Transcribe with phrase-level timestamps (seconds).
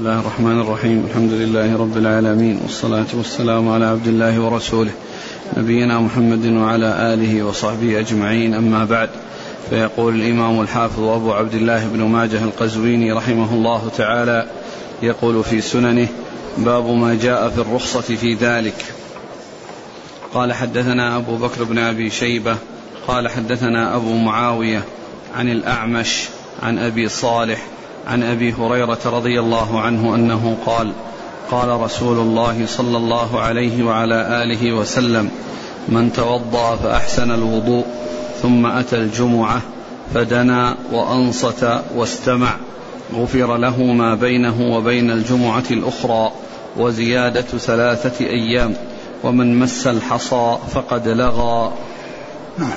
[0.00, 4.90] الله الرحمن الرحيم الحمد لله رب العالمين والصلاة والسلام على عبد الله ورسوله
[5.56, 9.10] نبينا محمد وعلى آله وصحبه أجمعين أما بعد
[9.70, 14.46] فيقول الإمام الحافظ أبو عبد الله بن ماجه القزويني رحمه الله تعالى
[15.02, 16.08] يقول في سننه
[16.58, 18.84] باب ما جاء في الرخصة في ذلك
[20.34, 22.56] قال حدثنا أبو بكر بن أبي شيبة
[23.08, 24.82] قال حدثنا أبو معاوية
[25.36, 26.24] عن الأعمش
[26.62, 27.66] عن أبي صالح
[28.06, 30.92] عن أبي هريرة رضي الله عنه أنه قال
[31.50, 35.30] قال رسول الله صلى الله عليه وعلى آله وسلم
[35.88, 37.84] من توضأ فأحسن الوضوء
[38.42, 39.60] ثم أتى الجمعة
[40.14, 42.56] فدنا وأنصت واستمع
[43.14, 46.32] غفر له ما بينه وبين الجمعة الأخرى
[46.76, 48.74] وزيادة ثلاثة أيام
[49.24, 51.72] ومن مس الحصى فقد لغى
[52.58, 52.76] نعم.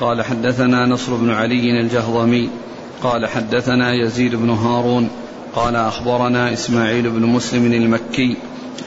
[0.00, 2.50] قال حدثنا نصر بن علي الجهضمي
[3.02, 5.08] قال حدثنا يزيد بن هارون
[5.54, 8.36] قال أخبرنا إسماعيل بن مسلم المكي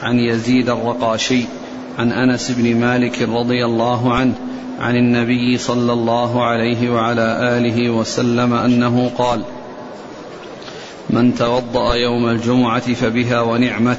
[0.02, 1.44] عن يزيد الرقاشي
[1.98, 4.34] عن أنس بن مالك رضي الله عنه
[4.80, 9.42] عن النبي صلى الله عليه وعلى آله وسلم أنه قال
[11.10, 13.98] من توضأ يوم الجمعة فبها ونعمت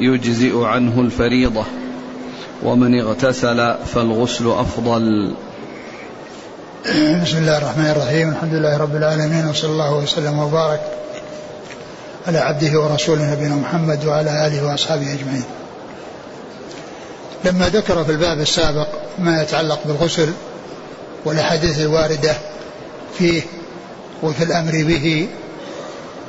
[0.00, 1.64] يجزئ عنه الفريضة
[2.62, 5.34] ومن اغتسل فالغسل أفضل.
[6.84, 10.80] بسم الله الرحمن الرحيم الحمد لله رب العالمين وصلى الله وسلم وبارك
[12.26, 15.44] على عبده ورسوله نبينا محمد وعلى آله وأصحابه أجمعين.
[17.44, 18.86] لما ذكر في الباب السابق
[19.18, 20.32] ما يتعلق بالغسل
[21.24, 22.36] والأحاديث الواردة
[23.18, 23.42] فيه
[24.22, 25.28] وفي الأمر به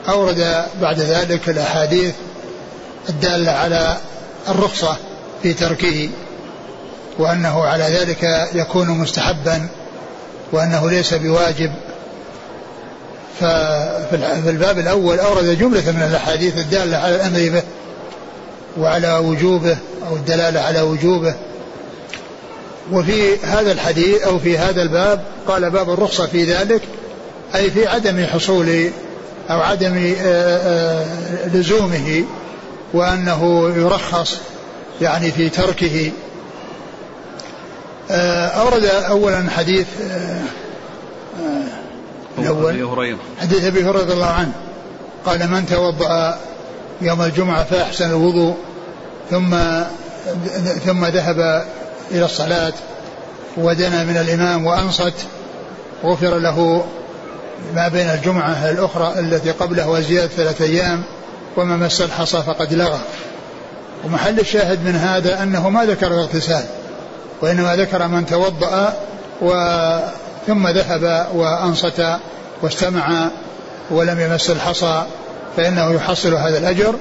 [0.09, 2.13] أورد بعد ذلك الأحاديث
[3.09, 3.97] الدالة على
[4.49, 4.97] الرخصة
[5.43, 6.09] في تركه
[7.19, 9.67] وأنه على ذلك يكون مستحبا
[10.51, 11.71] وأنه ليس بواجب.
[13.39, 17.63] ففي الباب الأول أورد جملة من الأحاديث الدالة على الأمر به
[18.77, 19.77] وعلى وجوبه
[20.09, 21.33] أو الدلالة على وجوبه.
[22.91, 26.81] وفي هذا الحديث أو في هذا الباب قال باب الرخصة في ذلك
[27.55, 28.89] أي في عدم حصول
[29.49, 32.23] أو عدم آه، آه، لزومه
[32.93, 34.37] وأنه يرخص
[35.01, 36.11] يعني في تركه.
[38.11, 40.41] أورد أولا حديث آه،
[41.39, 41.67] آه،
[42.37, 42.73] الأول.
[42.73, 43.17] أبي هريرة.
[43.41, 44.51] حديث أبي هريرة رضي الله عنه.
[45.25, 46.37] قال من توضأ
[47.01, 48.55] يوم الجمعة فأحسن الوضوء
[49.31, 49.55] ثم
[50.85, 51.65] ثم ذهب
[52.11, 52.73] إلى الصلاة
[53.57, 55.13] ودنا من الإمام وأنصت
[56.03, 56.85] غفر له
[57.75, 61.03] ما بين الجمعة الأخرى التي قبله وزيادة ثلاثة أيام
[61.57, 62.99] وما مس الحصى فقد لغى.
[64.05, 66.65] ومحل الشاهد من هذا أنه ما ذكر الاغتسال.
[67.41, 68.93] وإنما ذكر من توضأ
[69.41, 69.51] و
[70.47, 72.05] ثم ذهب وأنصت
[72.61, 73.29] واستمع
[73.91, 75.03] ولم يمس الحصى
[75.57, 76.95] فإنه يحصل هذا الأجر.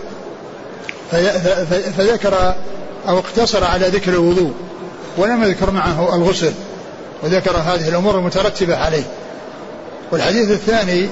[1.98, 2.54] فذكر
[3.08, 4.52] أو اقتصر على ذكر الوضوء
[5.16, 6.52] ولم يذكر معه الغسل
[7.22, 9.04] وذكر هذه الأمور المترتبة عليه.
[10.12, 11.08] والحديث الثاني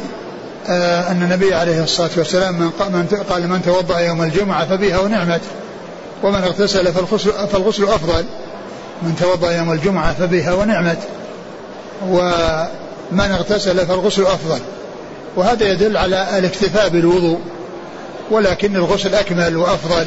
[0.68, 2.70] آه أن النبي عليه الصلاة والسلام من
[3.30, 5.40] قال من توضأ يوم الجمعة فبها ونعمت
[6.22, 8.24] ومن اغتسل فالغسل, فالغسل أفضل.
[9.02, 10.98] من توضأ يوم الجمعة فبها ونعمت
[12.08, 14.60] ومن اغتسل فالغسل أفضل.
[15.36, 17.38] وهذا يدل على الاكتفاء بالوضوء
[18.30, 20.06] ولكن الغسل أكمل وأفضل.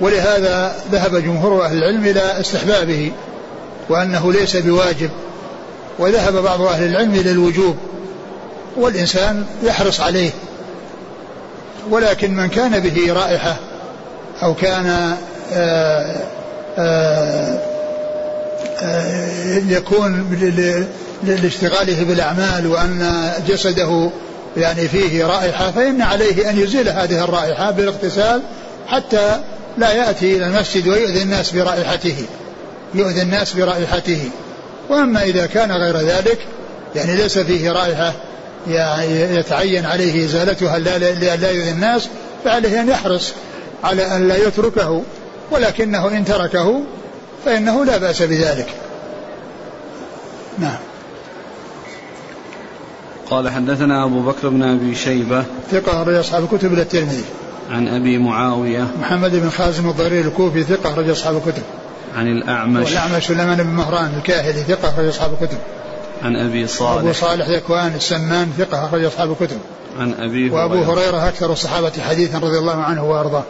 [0.00, 3.12] ولهذا ذهب جمهور أهل العلم إلى استحبابه
[3.88, 5.10] وأنه ليس بواجب.
[5.98, 7.76] وذهب بعض أهل العلم إلى الوجوب
[8.76, 10.30] والإنسان يحرص عليه.
[11.90, 13.56] ولكن من كان به رائحة
[14.42, 15.16] أو كان
[15.52, 16.16] آه
[19.68, 20.38] يكون
[21.22, 24.10] لاشتغاله بالأعمال وأن جسده
[24.56, 28.42] يعني فيه رائحة فإن عليه أن يزيل هذه الرائحة بالاغتسال
[28.86, 29.40] حتى
[29.78, 32.16] لا يأتي إلى المسجد ويؤذي الناس برائحته
[32.94, 34.30] يؤذي الناس برائحته.
[34.90, 36.38] وأما إذا كان غير ذلك
[36.94, 38.12] يعني ليس فيه رائحة
[38.70, 42.08] يعني يتعين عليه إزالتها لا يؤذي الناس
[42.44, 43.32] فعليه أن يحرص
[43.84, 45.02] على أن لا يتركه.
[45.50, 46.80] ولكنه إن تركه
[47.44, 48.68] فإنه لا بأس بذلك.
[50.58, 50.78] نعم.
[53.30, 57.24] قال حدثنا أبو بكر بن أبي شيبة ثقة رجل أصحاب الكتب إلى الترمذي.
[57.70, 61.62] عن أبي معاوية محمد بن خازم الضرير الكوفي ثقة رجل أصحاب الكتب.
[62.16, 65.58] عن الأعمش والأعمش سليمان بن مهران الكاهلي ثقة رجل أصحاب الكتب.
[66.22, 69.58] عن أبي صالح أبو صالح ذكوان السمان ثقة أخرج أصحاب الكتب.
[69.98, 70.54] عن أبي هريرة.
[70.54, 73.44] وأبو هريرة أكثر الصحابة حديثا رضي الله عنه وأرضاه.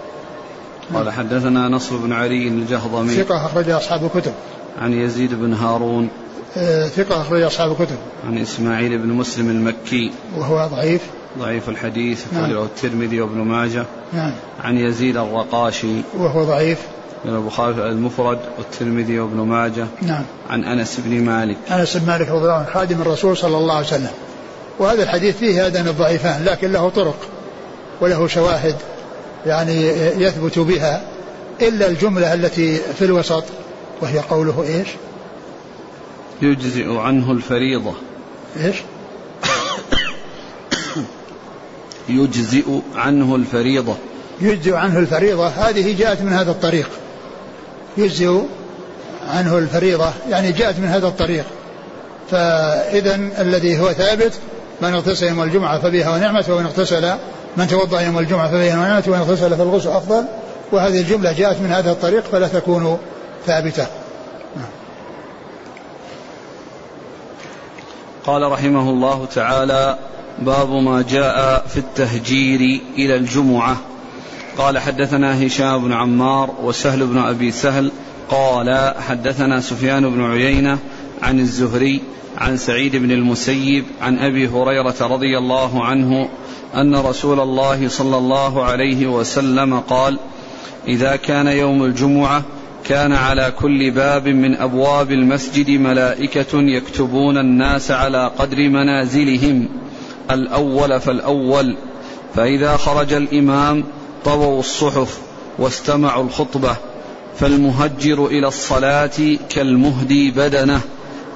[0.94, 3.14] قال حدثنا نصر بن علي الجهضمي.
[3.14, 4.32] ثقة أخرج أصحاب الكتب.
[4.78, 6.08] عن يزيد بن هارون.
[6.56, 7.96] آه، ثقة أخرج أصحاب الكتب.
[8.26, 10.10] عن إسماعيل بن مسلم المكي.
[10.36, 11.00] وهو ضعيف.
[11.38, 12.24] ضعيف الحديث.
[12.32, 12.64] أخرجه نعم.
[12.64, 13.84] الترمذي وابن ماجه.
[14.12, 14.32] نعم.
[14.64, 16.02] عن يزيد الرقاشي.
[16.18, 16.78] وهو ضعيف.
[17.24, 19.86] من البخاري المفرد والترمذي وابن ماجه.
[20.02, 20.22] نعم.
[20.50, 21.56] عن أنس بن مالك.
[21.70, 24.10] أنس بن مالك رضي الله عنه خادم الرسول صلى الله عليه وسلم.
[24.78, 27.16] وهذا الحديث فيه هذان الضعيفان لكن له طرق
[28.00, 28.76] وله شواهد.
[29.46, 29.86] يعني
[30.24, 31.02] يثبت بها
[31.62, 33.44] إلا الجملة التي في الوسط
[34.00, 34.88] وهي قوله إيش؟
[36.42, 37.94] يجزئ عنه الفريضة
[38.64, 38.76] إيش؟
[42.08, 43.96] يجزئ عنه الفريضة
[44.40, 46.90] يجزئ عنه الفريضة هذه جاءت من هذا الطريق
[47.96, 48.40] يجزئ
[49.28, 51.44] عنه الفريضة يعني جاءت من هذا الطريق
[52.30, 54.32] فإذا الذي هو ثابت
[54.82, 57.14] من اغتسل يوم الجمعة فبها ونعمة ومن اغتسل
[57.56, 60.24] من توضأ يوم الجمعة فبها ونعمة ومن اغتسل فالغسل أفضل.
[60.72, 62.98] وهذه الجملة جاءت من هذا الطريق فلا تكون
[63.46, 63.86] ثابتة.
[68.26, 69.98] قال رحمه الله تعالى
[70.38, 73.76] باب ما جاء في التهجير إلى الجمعة.
[74.58, 77.92] قال حدثنا هشام بن عمار وسهل بن أبي سهل.
[78.30, 80.78] قال حدثنا سفيان بن عيينة
[81.22, 82.02] عن الزهري
[82.38, 86.28] عن سعيد بن المسيب عن أبي هريرة رضي الله عنه
[86.74, 90.18] أن رسول الله صلى الله عليه وسلم قال
[90.88, 92.42] إذا كان يوم الجمعة
[92.84, 99.68] كان على كل باب من أبواب المسجد ملائكة يكتبون الناس على قدر منازلهم
[100.30, 101.76] الأول فالأول.
[102.34, 103.84] فإذا خرج الإمام
[104.24, 105.18] طووا الصحف
[105.58, 106.76] واستمعوا الخطبة
[107.36, 110.80] فالمهجر إلى الصلاة كالمهدي بدنه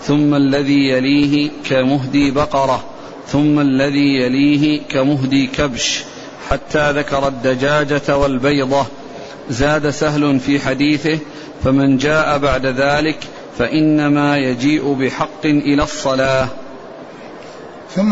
[0.02, 2.84] ثم الذي يليه كمهدي بقرة.
[3.28, 6.04] ثم الذي يليه كمهدي كبش
[6.50, 8.86] حتى ذكر الدجاجة والبيضة.
[9.50, 11.18] زاد سهل في حديثه
[11.64, 13.18] فمن جاء بعد ذلك
[13.58, 16.48] فإنما يجيء بحق إلى الصلاة.
[17.94, 18.10] ثم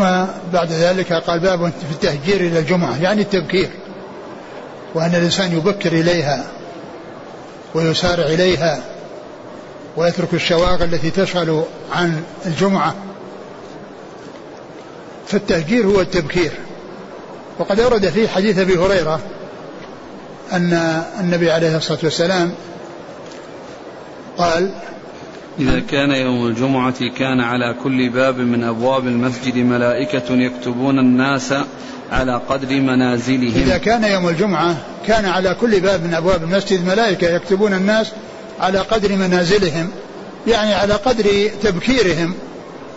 [0.53, 3.69] بعد ذلك قال باب في التهجير إلى الجمعة يعني التبكير
[4.95, 6.45] وأن الإنسان يبكر إليها
[7.73, 8.83] ويسارع إليها
[9.97, 12.95] ويترك الشواغل التي تشغل عن الجمعة.
[15.27, 16.51] فالتهجير هو التبكير.
[17.59, 19.19] وقد ورد في حديث أبي هريرة
[20.53, 22.51] أن النبي عليه الصلاة والسلام
[24.37, 24.71] قال
[25.59, 31.53] إذا كان يوم الجمعة كان على كل باب من أبواب المسجد ملائكة يكتبون الناس
[32.11, 33.61] على قدر منازلهم.
[33.61, 38.11] إذا كان يوم الجمعة كان على كل باب من أبواب المسجد ملائكة يكتبون الناس
[38.59, 39.89] على قدر منازلهم
[40.47, 42.33] يعني على قدر تبكيرهم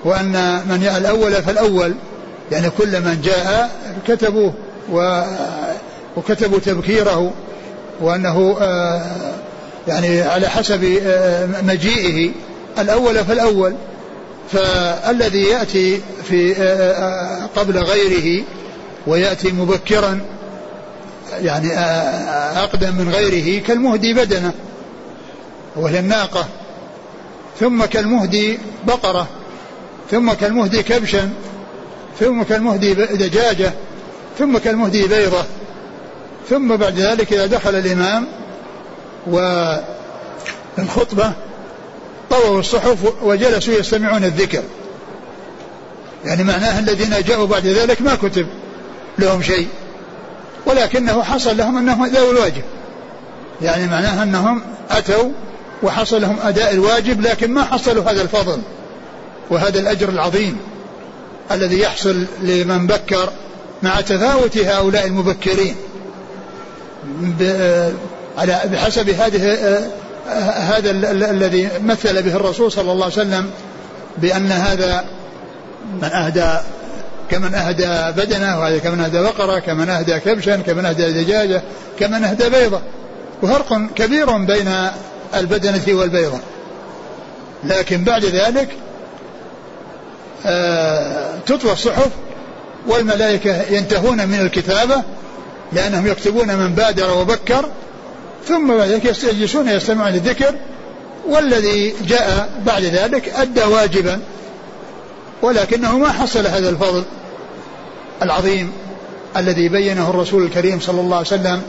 [0.05, 0.33] وأن
[0.69, 1.95] من الأول فالأول.
[2.53, 3.71] يعني كل من جاء
[4.07, 4.55] كتبوه
[4.93, 5.23] و
[6.17, 7.33] وكتبوا تبكيره
[8.01, 9.03] وأنه آه،
[9.89, 12.31] يعني على حسب آه، مجيئه.
[12.79, 13.75] الأول فالأول.
[14.53, 18.45] فالذي يأتي في آه، قبل غيره
[19.07, 20.21] ويأتي مبكرا
[21.41, 21.79] يعني
[22.59, 24.53] أقدم من غيره كالمهدي بدنه
[25.77, 26.47] وهي الناقة.
[27.61, 29.27] ثم كالمهدي بقرة.
[30.11, 31.31] ثم كالمهدي كبشا.
[32.21, 33.73] ثم كالمهدي دجاجة
[34.39, 35.45] ثم كالمهدي بيضة
[36.49, 38.27] ثم بعد ذلك إذا دخل الإمام
[40.77, 41.33] والخطبة
[42.31, 44.63] طووا الصحف وجلسوا يستمعون الذكر.
[46.25, 48.47] يعني معناه الذين جاءوا بعد ذلك ما كتب
[49.19, 49.69] لهم شيء
[50.67, 52.63] ولكنه حصل لهم أنهم ذوي الواجب.
[53.63, 55.31] يعني معناها أنهم أتوا
[55.83, 58.61] وحصل لهم أداء الواجب لكن ما حصلوا هذا الفضل
[59.51, 60.57] وهذا الأجر العظيم.
[61.51, 63.31] الذي يحصل لمن بكر
[63.83, 65.77] مع تفاوت هؤلاء المبكرين.
[68.39, 69.59] على بحسب هذه
[70.57, 70.91] هذا
[71.31, 73.51] الذي مثل به الرسول صلى الله عليه وسلم
[74.19, 75.05] بأن هذا
[76.03, 76.59] من أهدى
[77.31, 81.63] كمن أهدى بدنه وهذا كمن أهدى بقرة كمن أهدى كبشا كمن أهدى دجاجة
[81.99, 82.81] كمن أهدى بيضة.
[83.43, 84.69] وفرق كبير بين
[85.35, 86.39] البدنة والبيضة.
[87.65, 88.88] لكن بعد ذلك آه
[91.47, 92.11] تطوى الصحف
[92.87, 95.03] والملائكة ينتهون من الكتابة
[95.73, 97.69] لأنهم يكتبون من بادر وبكر
[98.47, 100.55] ثم يجلسون يستمعون للذكر
[101.29, 104.21] والذي جاء بعد ذلك أدى واجبا
[105.43, 107.05] ولكنه ما حصل هذا الفضل
[108.23, 108.73] العظيم
[109.37, 111.63] الذي بينه الرسول الكريم صلى الله عليه وسلم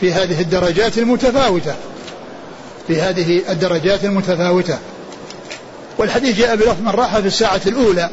[0.00, 1.74] في هذه الدرجات المتفاوتة
[2.86, 4.78] في هذه الدرجات المتفاوتة.
[5.98, 8.10] والحديث جاء بلفظ من راح في الساعة الأولى.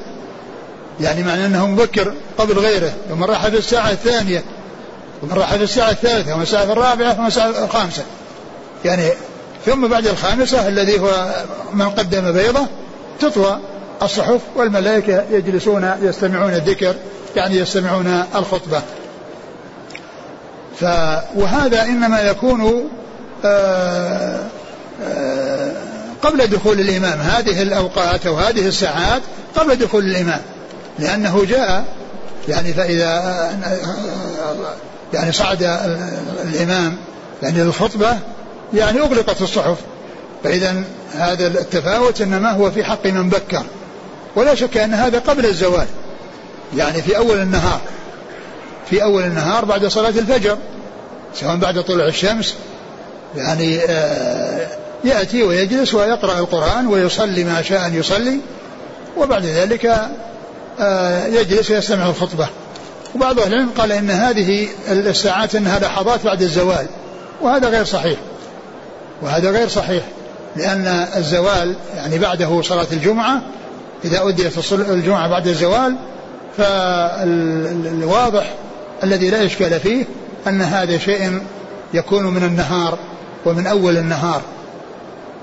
[1.01, 2.93] يعني معنى أنه مبكر قبل غيره.
[3.12, 4.43] ومن راح في الساعة الثانية.
[5.24, 6.33] ومن راح في الساعة الثالثة.
[6.33, 7.19] ومن الساعة الرابعة.
[7.19, 8.03] ومن الساعة الخامسة.
[8.86, 9.09] يعني
[9.65, 11.33] ثم بعد الخامسة الذي هو
[11.74, 12.65] من قدم بيضة
[13.19, 13.59] تطوى
[14.01, 16.95] الصحف والملائكة يجلسون يستمعون الذكر.
[17.36, 18.81] يعني يستمعون الخطبة.
[20.79, 20.83] ف
[21.36, 22.89] وهذا إنما يكون
[23.45, 24.39] آه،
[25.03, 25.71] آه،
[26.23, 27.19] قبل دخول الإمام.
[27.19, 29.21] هذه الأوقات أو هذه الساعات
[29.55, 30.41] قبل دخول الإمام.
[30.99, 31.85] لأنه جاء
[32.47, 33.35] يعني فإذا
[35.13, 35.63] يعني صعد
[36.43, 36.97] الإمام
[37.43, 38.17] يعني للخطبة
[38.73, 39.77] يعني أغلقت الصحف.
[40.43, 40.83] فإذا
[41.15, 43.63] هذا التفاوت إنما هو في حق من بكر.
[44.35, 45.88] ولا شك أن هذا قبل الزوال.
[46.77, 47.79] يعني في أول النهار.
[48.89, 50.57] في أول النهار بعد صلاة الفجر.
[51.35, 52.55] سواء بعد طلوع الشمس
[53.35, 54.67] يعني آه،
[55.03, 58.39] يأتي ويجلس ويقرأ القرآن ويصلي ما شاء أن يصلي
[59.17, 59.95] وبعد ذلك
[60.79, 62.47] آه، يجلس ويستمع الخطبة.
[63.15, 66.87] وبعض أهل العلم قال إن هذه الساعات أنها لحظات بعد الزوال
[67.41, 68.19] وهذا غير صحيح.
[69.21, 70.03] وهذا غير صحيح
[70.55, 73.41] لأن الزوال يعني بعده صلاة الجمعة
[74.05, 75.95] إذا أديت الجمعة بعد الزوال
[76.57, 78.53] فالواضح
[79.03, 80.05] الذي لا إشكال فيه
[80.47, 81.41] أن هذا شيء
[81.93, 82.97] يكون من النهار
[83.45, 84.41] ومن أول النهار.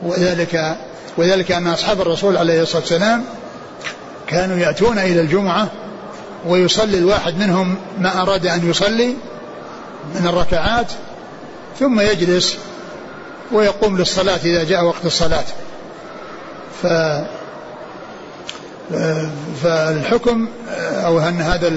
[0.02, 0.76] وذلك
[1.16, 3.24] وذلك أن أصحاب الرسول عليه الصلاة والسلام
[4.26, 5.68] كانوا يأتون إلى الجمعة
[6.46, 9.14] ويصلي الواحد منهم ما أراد أن يصلي
[10.14, 10.86] من الركعات
[11.80, 12.56] ثم يجلس
[13.52, 15.44] ويقوم للصلاة إذا جاء وقت الصلاة.
[16.82, 16.86] ف
[19.62, 20.48] فالحكم
[20.78, 21.68] أو أن هذا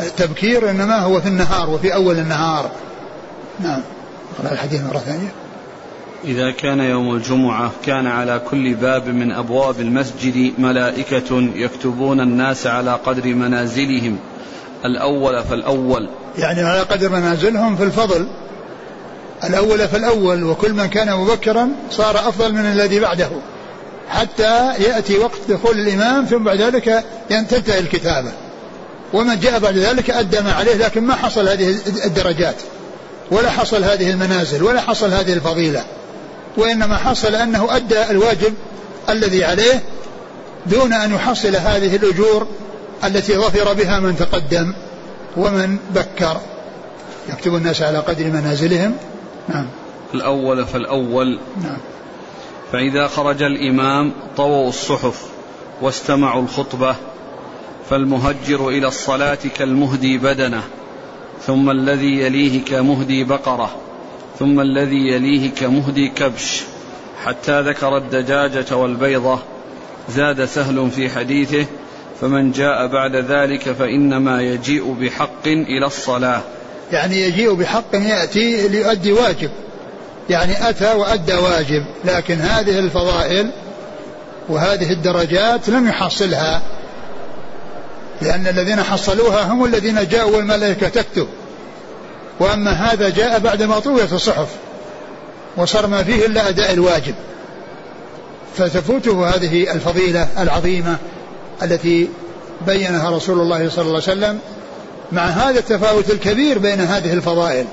[0.00, 2.70] التبكير إنما هو في النهار وفي أول النهار.
[3.60, 3.80] نعم.
[4.52, 5.43] الحديث مرة ثانية.
[6.26, 12.98] إذا كان يوم الجمعة كان على كل باب من أبواب المسجد ملائكة يكتبون الناس على
[13.06, 14.18] قدر منازلهم.
[14.84, 16.08] الأول فالأول.
[16.38, 18.26] يعني على قدر منازلهم في الفضل
[19.44, 23.30] الأول فالأول وكل من كان مبكرا صار أفضل من الذي بعده.
[24.08, 28.32] حتى يأتي وقت دخول الإمام ثم بعد ذلك تنتهي الكتابة.
[29.12, 31.76] ومن جاء بعد ذلك أدى ما عليه لكن ما حصل هذه
[32.06, 32.56] الدرجات.
[33.30, 35.84] ولا حصل هذه المنازل ولا حصل هذه الفضيلة.
[36.56, 38.54] وإنما حصل أنه أدى الواجب
[39.08, 39.82] الذي عليه
[40.66, 42.46] دون أن يحصل هذه الأجور
[43.04, 44.74] التي ظفر بها من تقدم
[45.36, 46.40] ومن بكر.
[47.28, 48.96] يكتب الناس على قدر منازلهم.
[49.48, 49.66] نعم.
[50.14, 51.38] الأول فالأول.
[51.62, 51.78] نعم.
[52.72, 55.26] فإذا خرج الإمام طووا الصحف
[55.82, 56.96] واستمعوا الخطبة
[57.90, 60.62] فالمهجر إلى الصلاة كالمهدي بدنه
[61.46, 63.70] ثم الذي يليه كمهدي بقرة.
[64.38, 66.62] ثم الذي يليه كمهدي كبش
[67.24, 69.38] حتى ذكر الدجاجة والبيضة
[70.08, 71.66] زاد سهل في حديثه
[72.20, 76.40] فمن جاء بعد ذلك فإنما يجيء بحق إلى الصلاة.
[76.92, 79.50] يعني يجيء بحق يأتي ليؤدي واجب
[80.30, 83.50] يعني أتى وأدى واجب لكن هذه الفضائل
[84.48, 86.62] وهذه الدرجات لم يحصلها
[88.22, 91.28] لأن الذين حصلوها هم الذين جاءوا والملائكة تكتب.
[92.40, 94.48] وأما هذا جاء بعدما طويت الصحف
[95.56, 97.14] وصار ما فيه إلا أداء الواجب.
[98.56, 100.96] فتفوته هذه الفضيلة العظيمة
[101.62, 102.08] التي
[102.66, 104.38] بينها رسول الله صلى الله عليه وسلم
[105.12, 107.66] مع هذا التفاوت الكبير بين هذه الفضائل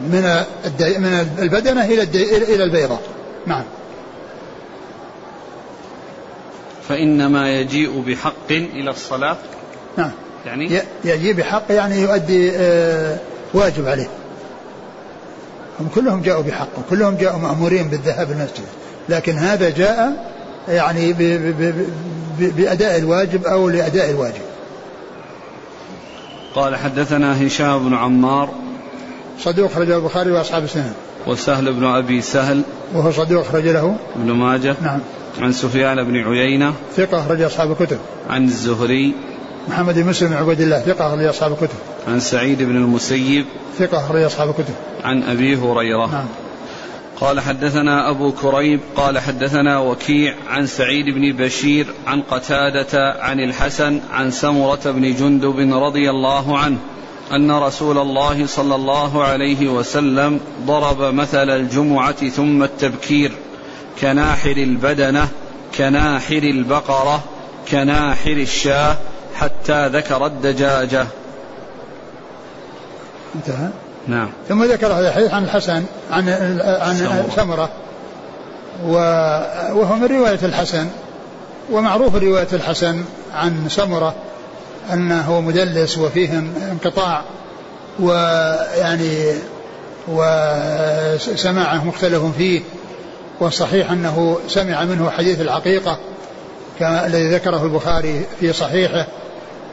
[0.00, 0.42] من
[0.98, 2.02] من البدنة إلى
[2.54, 2.98] إلى البيضة
[3.46, 3.64] نعم.
[6.88, 9.36] فإنما يجيء بحق إلى الصلاة؟
[9.96, 10.10] نعم.
[10.46, 13.18] يعني؟ يجيء بحق يعني يؤدي آه
[13.54, 14.08] واجب عليه.
[15.80, 18.64] هم كلهم جاءوا بحق وكلهم جاءوا مأمورين بالذهاب المسجد
[19.08, 20.32] لكن هذا جاء
[20.68, 21.74] يعني ب ب
[22.38, 24.42] ب بأداء الواجب أو لأداء الواجب.
[26.54, 28.48] قال حدثنا هشام بن عمار
[29.40, 30.92] صدوق خرج البخاري وأصحاب السنن
[31.26, 32.62] وسهل بن أبي سهل
[32.94, 33.96] وهو صدوق خرج له.
[34.16, 35.00] ابن ماجه نعم.
[35.40, 37.98] عن سفيان بن عيينة ثقة أخرج أصحاب الكتب.
[38.30, 39.14] عن الزهري
[39.68, 41.78] محمد بن مسلم بن عبد الله ثقة أخرج أصحاب الكتب.
[42.08, 43.44] عن سعيد بن المسيب.
[43.78, 44.74] ثقة أخرج أصحاب الكتب.
[45.04, 46.06] عن أبي هريرة.
[46.06, 46.26] نعم.
[47.20, 54.00] قال حدثنا أبو كريب قال حدثنا وكيع عن سعيد بن بشير عن قتادة عن الحسن
[54.12, 56.78] عن سمرة بن جندب رضي الله عنه
[57.32, 63.32] أن رسول الله صلى الله عليه وسلم ضرب مثل الجمعة ثم التبكير
[64.00, 65.28] كناحر البدنة
[65.78, 67.24] كناحر البقرة
[67.70, 68.96] كناحر الشاة
[69.36, 71.06] حتى ذكر الدجاجة.
[73.34, 73.68] انتهى.
[74.08, 74.28] نعم.
[74.48, 76.28] ثم ذكر هذا الحديث عن الحسن عن
[76.60, 77.68] عن سمرة.
[78.84, 80.86] وهو من رواية الحسن.
[81.70, 84.14] ومعروف رواية الحسن عن سمرة
[84.92, 87.22] أنه مدلس وفيه انقطاع
[88.00, 89.32] ويعني
[90.08, 92.60] وسماعه مختلف فيه
[93.40, 95.98] والصحيح أنه سمع منه حديث العقيقة
[96.78, 99.06] كما الذي ذكره البخاري في صحيحه.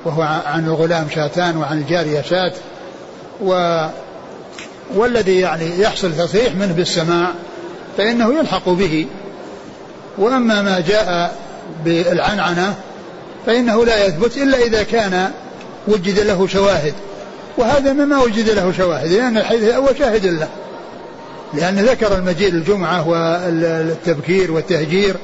[0.06, 2.54] وهو عن الغلام شاتان وعن الجارية شات
[3.44, 3.80] و
[4.96, 7.32] والذي يعني يحصل تصحيح منه بالسماع
[7.98, 9.08] فإنه يلحق به.
[10.18, 11.36] وأما ما جاء
[11.86, 12.76] بالعنعنة
[13.46, 15.32] فإنه لا يثبت إلا إذا كان
[15.88, 16.94] وجد له شواهد.
[17.58, 20.48] وهذا مما وجد له شواهد لأن الحديث الأول شاهد له.
[21.54, 25.16] لأن ذكر المجيء الجمعة والتبكير والتهجير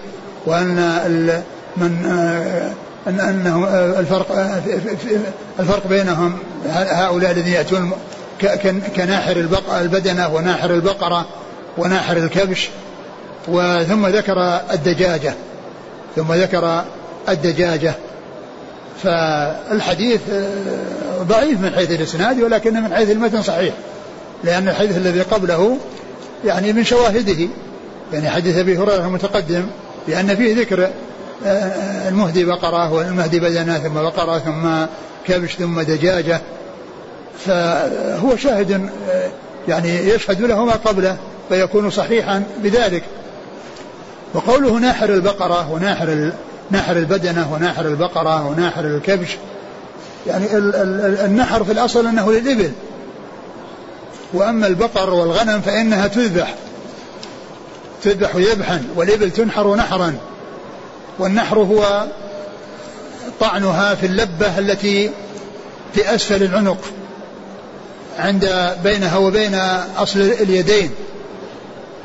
[0.45, 1.43] وأن
[1.77, 1.91] من
[3.07, 3.67] أن أنه
[3.99, 4.61] الفرق
[5.59, 6.37] الفرق بينهم.
[6.69, 7.91] هؤلاء الذين يأتون
[8.95, 9.47] كناحر
[9.81, 11.25] البدنة وناحر البقرة
[11.77, 12.69] وناحر الكبش.
[13.47, 15.33] وثم ذكر الدجاجة
[16.15, 16.83] ثم ذكر
[17.29, 17.93] الدجاجة.
[19.03, 20.21] فالحديث
[21.21, 23.73] ضعيف من حيث الإسناد ولكن من حيث المتن صحيح
[24.43, 25.77] لأن الحديث الذي قبله
[26.45, 27.47] يعني من شواهده.
[28.13, 29.63] يعني حديث أبي هريرة المتقدم
[30.07, 30.89] لأن فيه ذكر
[32.07, 34.85] المهدي بقرة والمهدي بدنة ثم بقرة ثم
[35.27, 36.41] كبش ثم دجاجة
[37.45, 38.89] فهو شاهد
[39.67, 41.17] يعني يشهد له ما قبله
[41.49, 43.03] فيكون صحيحا بذلك.
[44.33, 46.31] وقوله ناحر البقرة وناحر
[46.71, 49.37] ناحر البدنة وناحر البقرة وناحر الكبش
[50.27, 50.45] يعني
[51.25, 52.71] النحر في الأصل أنه للإبل.
[54.33, 56.55] وأما البقر والغنم فإنها تذبح
[58.03, 60.15] تذبح ذبحا والإبل تنحر نحرا.
[61.19, 62.07] والنحر هو
[63.39, 65.11] طعنها في اللبة التي
[65.93, 66.77] في أسفل العنق
[68.19, 69.55] عند بينها وبين
[69.97, 70.91] أصل اليدين.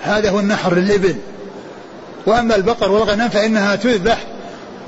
[0.03, 1.17] هذا هو النحر للإبل.
[2.27, 4.19] وأما البقر والغنم فإنها تذبح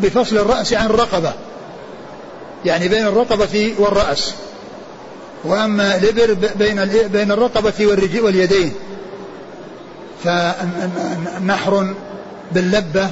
[0.00, 1.32] بفصل الرأس عن الرقبة.
[2.64, 4.34] يعني بين الرقبة والرأس.
[5.44, 7.86] وأما الإبر بين بين الرقبة
[8.22, 8.72] واليدين.
[10.24, 11.94] فنحر
[12.52, 13.10] باللبة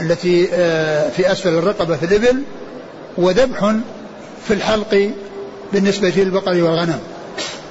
[0.00, 2.42] التي آه، في أسفل الرقبة في الإبل
[3.16, 3.74] وذبح
[4.48, 5.10] في الحلق
[5.72, 7.00] بالنسبة للبقر والغنم.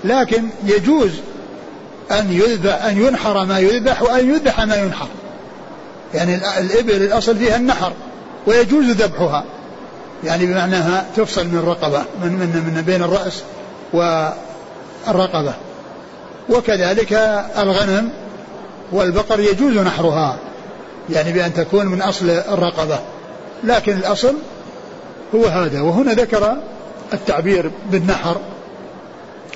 [0.03, 1.12] لكن يجوز
[2.11, 5.07] أن يذبح أن ينحر ما يذبح وأن يذبح ما ينحر.
[6.13, 7.94] يعني الإبل الأصل فيها النحر
[8.48, 9.44] ويجوز ذبحها.
[10.24, 13.44] يعني بمعناها تفصل من الرقبة من, من, من بين الرأس
[13.94, 15.53] والرقبة.
[16.50, 17.13] وكذلك
[17.57, 18.09] الغنم
[18.92, 20.37] والبقر يجوز نحرها.
[21.09, 23.00] يعني بأن تكون من أصل الرقبة.
[23.63, 24.33] لكن الأصل
[25.35, 25.81] هو هذا.
[25.81, 26.57] وهنا ذكر
[27.13, 28.37] التعبير بالنحر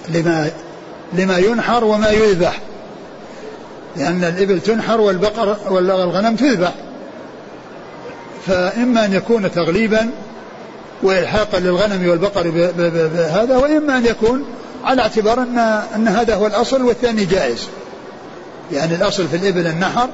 [0.09, 0.51] لما
[1.13, 2.59] لما ينحر وما يذبح.
[3.97, 6.73] لأن الإبل تنحر والبقر والغنم تذبح.
[8.47, 10.09] فإما أن يكون تغليبا
[11.03, 14.45] وإلحاقا للغنم والبقر بهذا وإما أن يكون
[14.83, 15.57] على اعتبار أن
[15.95, 17.67] أن هذا هو الأصل والثاني جائز.
[18.71, 20.09] يعني الأصل في الإبل النحر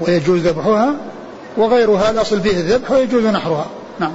[0.00, 0.94] ويجوز ذبحها
[1.56, 3.66] وغيرها الأصل فيه الذبح ويجوز نحرها.
[4.00, 4.12] نعم.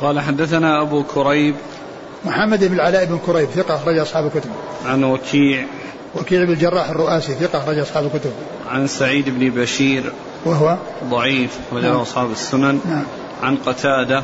[0.00, 1.54] قال حدثنا أبو كريب.
[2.24, 4.50] محمد بن العلاء بن كريب ثقة أخرج أصحاب الكتب.
[4.86, 5.66] عن وكيع.
[6.14, 8.30] وكيع بن الجراح الرؤاسي ثقة أخرج أصحاب الكتب.
[8.70, 10.12] عن سعيد بن بشير.
[10.44, 10.76] وهو؟
[11.10, 12.00] ضعيف أخرجه نعم.
[12.00, 12.80] أصحاب السنن.
[12.84, 13.04] نعم.
[13.42, 14.22] عن قتادة.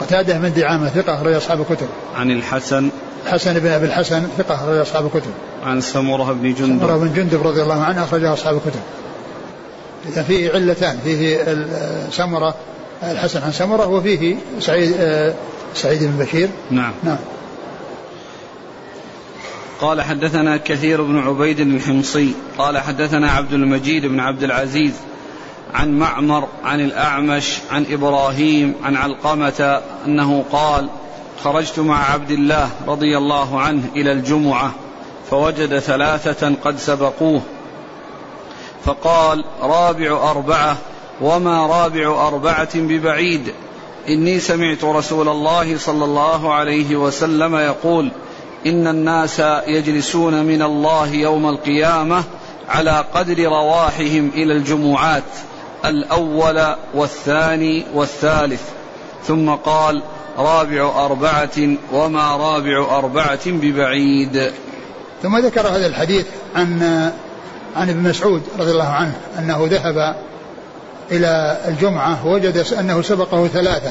[0.00, 1.88] قتادة من دعامة ثقة أخرج أصحاب الكتب.
[2.16, 2.90] عن الحسن.
[3.26, 5.30] الحسن بن أبي الحسن ثقة أخرج أصحاب الكتب.
[5.64, 6.82] عن سمرة بن جندب.
[6.82, 8.80] سمرة بن جندب رضي الله عنه أخرج أصحاب الكتب.
[10.26, 11.56] فيه علتان فيه
[12.10, 12.54] سمرة
[13.02, 14.96] الحسن عن سمرة وفيه سعيد
[15.74, 16.48] سعيد بن بشير.
[16.70, 16.92] نعم.
[17.02, 17.18] نعم.
[19.80, 24.92] قال حدثنا كثير بن عبيد الحمصي قال حدثنا عبد المجيد بن عبد العزيز
[25.74, 30.88] عن معمر عن الأعمش عن إبراهيم عن علقمة أنه قال
[31.44, 34.74] خرجت مع عبد الله رضي الله عنه إلى الجمعة
[35.30, 37.42] فوجد ثلاثة قد سبقوه.
[38.84, 40.76] فقال رابع أربعة
[41.20, 43.52] وما رابع أربعة ببعيد.
[44.08, 48.10] إني سمعت رسول الله صلى الله عليه وسلم يقول
[48.66, 52.24] إن الناس يجلسون من الله يوم القيامة
[52.68, 55.22] على قدر رواحهم إلى الجمعات
[55.84, 58.62] الأول والثاني والثالث.
[59.26, 60.02] ثم قال
[60.38, 64.52] رابع أربعة وما رابع أربعة ببعيد.
[65.22, 67.12] ثم ذكر هذا الحديث عن
[67.76, 70.14] عن ابن مسعود رضي الله عنه أنه ذهب
[71.10, 73.90] إلى الجمعة ووجد أنه سبقه ثلاثة.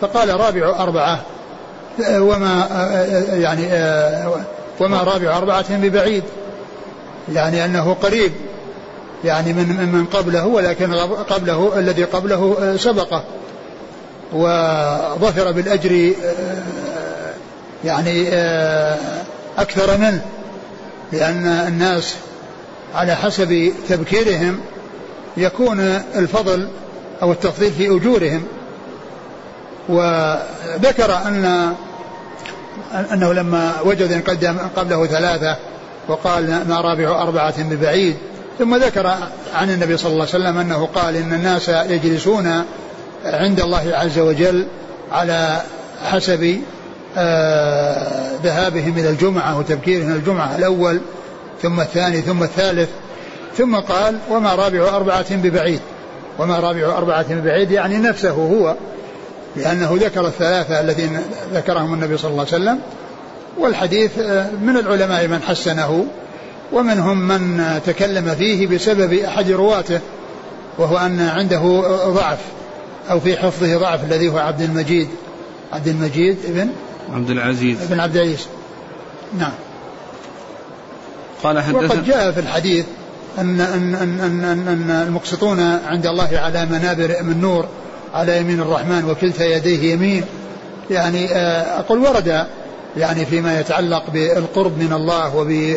[0.00, 1.20] فقال رابع أربعة
[2.08, 2.66] وما
[3.32, 3.64] يعني
[4.80, 6.24] وما رابع أربعة ببعيد
[7.32, 8.32] يعني أنه قريب
[9.24, 10.94] يعني من من قبله ولكن
[11.30, 13.22] قبله الذي قبله سبقه.
[14.32, 16.12] وظفر بالأجر
[17.84, 18.28] يعني
[19.58, 20.22] أكثر منه
[21.12, 22.14] لأن الناس
[22.94, 24.60] على حسب تبكيرهم
[25.36, 25.80] يكون
[26.16, 26.68] الفضل
[27.22, 28.42] أو التفضيل في أجورهم.
[29.88, 31.74] وذكر أن
[33.12, 35.56] أنه لما وجد إن قدم قبله ثلاثة
[36.08, 38.16] وقال ما رابع أربعة ببعيد
[38.58, 39.06] ثم ذكر
[39.54, 42.64] عن النبي صلى الله عليه وسلم أنه قال إن الناس يجلسون
[43.24, 44.66] عند الله عز وجل
[45.12, 45.62] على
[46.04, 46.60] حسب
[47.16, 51.00] آه، ذهابهم إلى الجمعة وتبكيرهم الجمعة الأول.
[51.62, 52.88] ثم الثاني ثم الثالث
[53.56, 55.80] ثم قال وما رابع أربعة ببعيد.
[56.38, 58.76] وما رابع أربعة ببعيد يعني نفسه هو
[59.56, 61.20] لأنه ذكر الثلاثة الذين
[61.54, 62.78] ذكرهم النبي صلى الله عليه وسلم
[63.58, 66.06] والحديث آه، من العلماء من حسنه
[66.72, 70.00] ومنهم من تكلم فيه بسبب أحد رواته
[70.78, 72.38] وهو أن عنده ضعف
[73.10, 75.08] أو في حفظه ضعف الذي هو عبد المجيد
[75.72, 76.68] عبد المجيد ابن
[77.12, 77.82] عبد العزيز.
[77.82, 78.46] ابن عبد العزيز.
[79.38, 79.52] نعم.
[81.42, 82.84] قال حدثنا وقد جاء في الحديث
[83.38, 87.66] أن أن أن أن, أن, أن المقسطون عند الله على منابر من نور
[88.14, 90.24] على يمين الرحمن وكلتا يديه يمين.
[90.90, 92.46] يعني آه، أقول ورد
[92.96, 95.76] يعني فيما يتعلق بالقرب من الله وب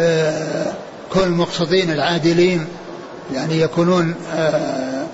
[0.00, 0.72] آه،
[1.12, 2.66] كل المقسطين العادلين.
[3.34, 5.04] يعني يكونون آه،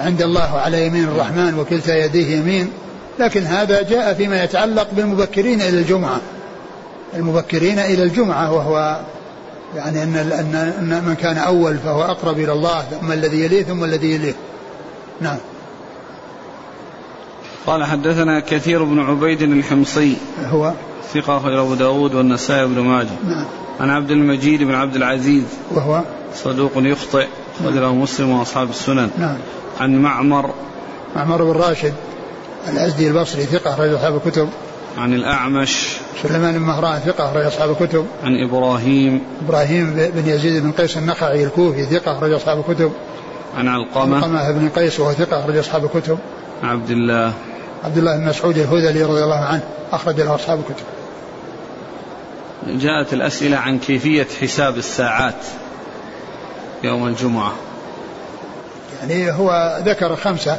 [0.00, 2.70] عند الله على يمين الرحمن وكلتا يديه يمين.
[3.18, 6.20] لكن هذا جاء فيما يتعلق بالمبكرين إلى الجمعة.
[7.14, 9.00] المبكرين إلى الجمعة وهو
[9.76, 13.84] يعني أن, أن, أن من كان أول فهو أقرب إلى الله ثم الذي يليه ثم
[13.84, 14.34] الذي يليه.
[15.20, 15.36] نعم.
[17.66, 20.16] قال حدثنا كثير بن عبيد الحمصي.
[20.50, 20.72] هو؟
[21.14, 23.08] ثقة أخرج أبو داود والنسائي بن ماجه.
[23.28, 23.44] نعم.
[23.80, 25.44] عن عبد المجيد بن عبد العزيز.
[25.70, 26.02] وهو؟
[26.34, 27.26] صدوق يخطئ
[27.60, 29.10] أخرج له مسلم وأصحاب السنن.
[29.18, 29.36] نعم.
[29.80, 30.50] عن معمر.
[31.16, 31.94] معمر بن راشد
[32.68, 34.48] الأزدي البصري ثقة أخرج أصحاب الكتب.
[34.98, 38.06] عن الأعمش سليمان بن مهران ثقة أخرج أصحاب الكتب.
[38.24, 42.92] عن إبراهيم إبراهيم بن يزيد بن قيس النخعي الكوفي ثقة أخرج أصحاب الكتب.
[43.56, 46.18] عن علقمة علقمة بن قيس وهو ثقة أخرج أصحاب الكتب.
[46.62, 47.32] عبد الله
[47.84, 50.84] عبد الله بن مسعود الهذلي رضي الله عنه أخرج له أصحاب الكتب.
[52.80, 55.44] جاءت الأسئلة عن كيفية حساب الساعات
[56.84, 57.52] يوم الجمعة.
[59.00, 60.58] يعني هو ذكر خمسة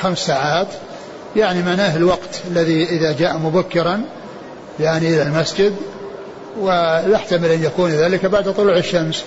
[0.00, 0.68] خمس ساعات.
[1.36, 4.00] يعني معناه الوقت الذي إذا جاء مبكرا
[4.80, 5.74] يعني إلى المسجد
[6.60, 9.24] ويحتمل أن يكون ذلك بعد طلوع الشمس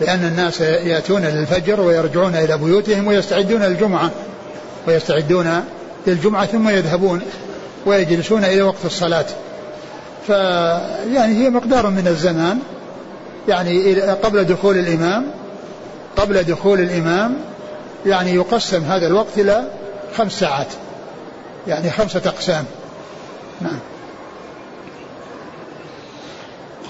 [0.00, 4.10] لأن الناس يأتون للفجر ويرجعون إلى بيوتهم ويستعدون للجمعة
[4.88, 5.64] ويستعدون
[6.06, 7.20] للجمعة ثم يذهبون
[7.86, 9.26] ويجلسون إلى وقت الصلاة.
[10.26, 12.58] فيعني هي مقدار من الزمان
[13.48, 15.26] يعني قبل دخول الإمام
[16.16, 17.36] قبل دخول الإمام
[18.06, 19.64] يعني يقسم هذا الوقت إلى
[20.16, 20.68] خمس ساعات.
[21.66, 22.64] يعني خمسة أقسام.
[23.60, 23.78] نعم.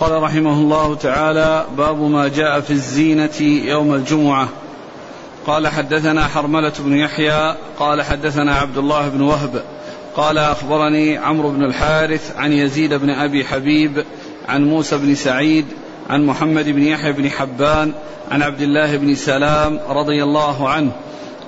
[0.01, 4.49] قال رحمه الله تعالى باب ما جاء في الزينة يوم الجمعة.
[5.47, 9.63] قال حدثنا حرملة بن يحيى قال حدثنا عبد الله بن وهب
[10.17, 14.05] قال أخبرني عمرو بن الحارث عن يزيد بن أبي حبيب
[14.49, 15.67] عن موسى بن سعيد
[16.11, 17.93] عن محمد بن يحيى بن حبان
[18.31, 20.93] عن عبد الله بن سلام رضي الله عنه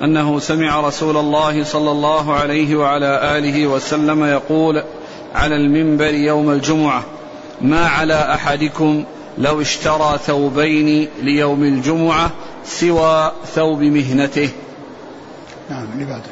[0.02, 4.82] أنه سمع رسول الله صلى الله عليه وعلى آله وسلم يقول
[5.34, 7.04] على المنبر يوم الجمعة
[7.60, 9.04] ما على أحدكم
[9.38, 12.30] لو اشترى ثوبين ليوم الجمعة
[12.64, 14.50] سوى ثوب مهنته؟
[15.70, 16.22] نعم لبعده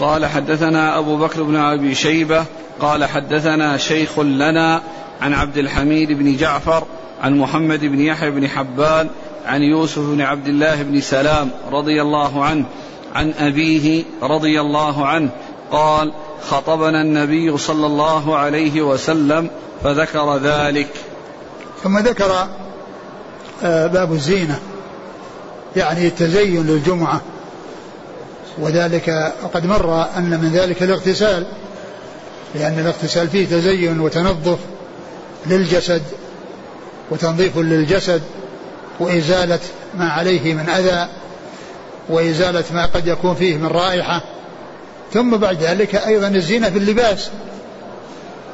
[0.00, 2.44] قال حدثنا أبو بكر بن أبي شيبة
[2.80, 4.82] قال حدثنا شيخ لنا
[5.20, 6.84] عن عبد الحميد بن جعفر
[7.22, 9.08] عن محمد بن يحيى بن حبان
[9.46, 12.66] عن يوسف بن عبد الله بن سلام رضي الله عنه
[13.14, 15.30] عن أبيه رضي الله عنه
[15.72, 16.12] قال
[16.48, 19.50] خطبنا النبي صلى الله عليه وسلم
[19.84, 20.88] فذكر ذلك.
[21.82, 22.48] ثم ذكر
[23.62, 24.60] آه، باب الزينة
[25.76, 27.20] يعني التزين للجمعة.
[28.58, 31.46] وذلك وقد مر أن من ذلك الاغتسال
[32.54, 34.58] لأن الاغتسال فيه تزين وتنظف
[35.46, 36.02] للجسد
[37.10, 38.22] وتنظيف للجسد.
[39.00, 39.58] وإزالة
[39.98, 41.08] ما عليه من أذى
[42.08, 44.22] وإزالة ما قد يكون فيه من رائحة.
[45.12, 47.30] ثم بعد ذلك أيضا الزينة في اللباس.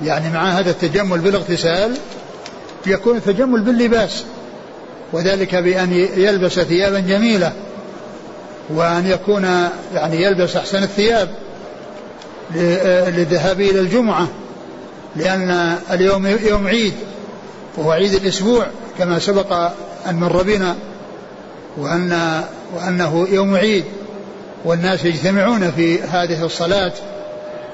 [0.03, 1.97] يعني مع هذا التجمل بالاغتسال
[2.87, 4.25] يكون التجمل باللباس
[5.13, 7.53] وذلك بأن يلبس ثيابا جميلة
[8.71, 9.45] وأن يكون
[9.95, 11.29] يعني يلبس أحسن الثياب
[13.17, 14.29] للذهاب إلى الجمعة
[15.17, 16.95] لأن اليوم يوم عيد
[17.77, 18.67] وهو عيد الأسبوع
[18.99, 19.71] كما سبق
[20.09, 20.75] أن مر بنا
[21.77, 22.43] وأن
[22.75, 23.85] وأنه يوم عيد
[24.65, 26.93] والناس يجتمعون في هذه الصلاة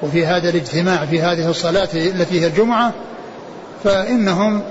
[0.03, 2.93] وفي هذا الاجتماع في هذه الصلاة التي هي الجمعة
[3.83, 4.61] فإنهم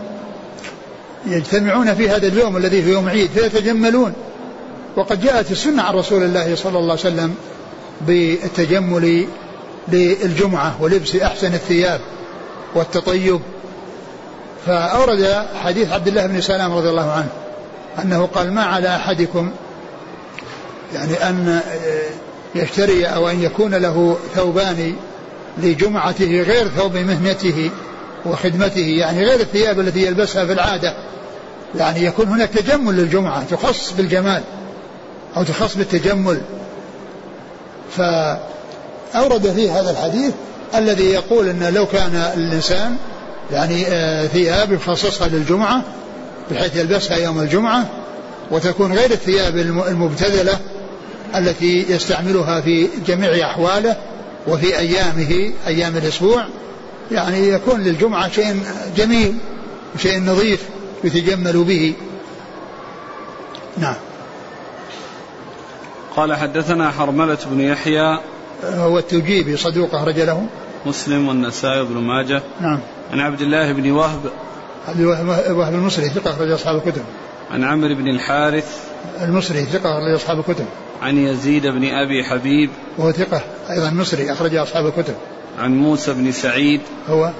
[1.26, 4.12] يجتمعون في هذا اليوم الذي في يوم عيد فيتجملون.
[4.96, 7.34] وقد جاءت السنة عن رسول الله صلى الله عليه وسلم
[8.00, 9.26] بالتجمل
[9.88, 12.00] للجمعة ولبس أحسن الثياب
[12.74, 13.40] والتطيب.
[14.66, 17.28] فأورد حديث عبد الله بن سلام رضي الله عنه.
[17.98, 19.50] أنه قال ما على أحدكم
[20.94, 21.60] يعني أن
[22.54, 24.96] يشتري أو أن يكون له ثوبان
[25.58, 27.70] لجمعته غير ثوب مهنته
[28.26, 30.94] وخدمته يعني غير الثياب التي يلبسها في العادة.
[31.78, 34.42] يعني يكون هناك تجمل للجمعة تخص بالجمال
[35.36, 36.40] أو تخص بالتجمل.
[37.96, 40.32] فأورد فيه هذا الحديث
[40.74, 42.96] الذي يقول أن لو كان الإنسان
[43.52, 45.82] يعني آه، ثياب يخصصها للجمعة
[46.50, 47.88] بحيث يلبسها يوم الجمعة
[48.50, 49.56] وتكون غير الثياب
[49.88, 50.58] المبتذلة
[51.36, 53.96] التي يستعملها في جميع أحواله
[54.46, 56.44] وفي أيامه أيام الأسبوع.
[57.12, 58.62] يعني يكون للجمعة شيء
[58.96, 59.34] جميل
[59.98, 60.60] شيء نظيف
[61.04, 61.94] يتجمل به.
[63.78, 63.96] نعم.
[66.16, 68.18] قال حدثنا حرملة بن يحيى.
[68.64, 70.46] هو التجيبي صدوق أخرج له.
[70.86, 72.42] مسلم والنسائي بن ماجه.
[72.60, 72.80] نعم.
[73.12, 74.20] عن عبد الله بن وهب
[74.88, 77.02] وهب المصري ثقة أخرج أصحاب الكتب.
[77.50, 78.78] عن عمرو بن الحارث.
[79.22, 80.66] المصري ثقة أخرج أصحاب الكتب.
[81.02, 82.70] عن يزيد بن أبي حبيب.
[82.98, 83.40] وهو ثقة
[83.70, 85.14] أيضا مصري أخرج أصحاب الكتب.
[85.58, 86.80] عن موسى بن سعيد.
[87.08, 87.30] هو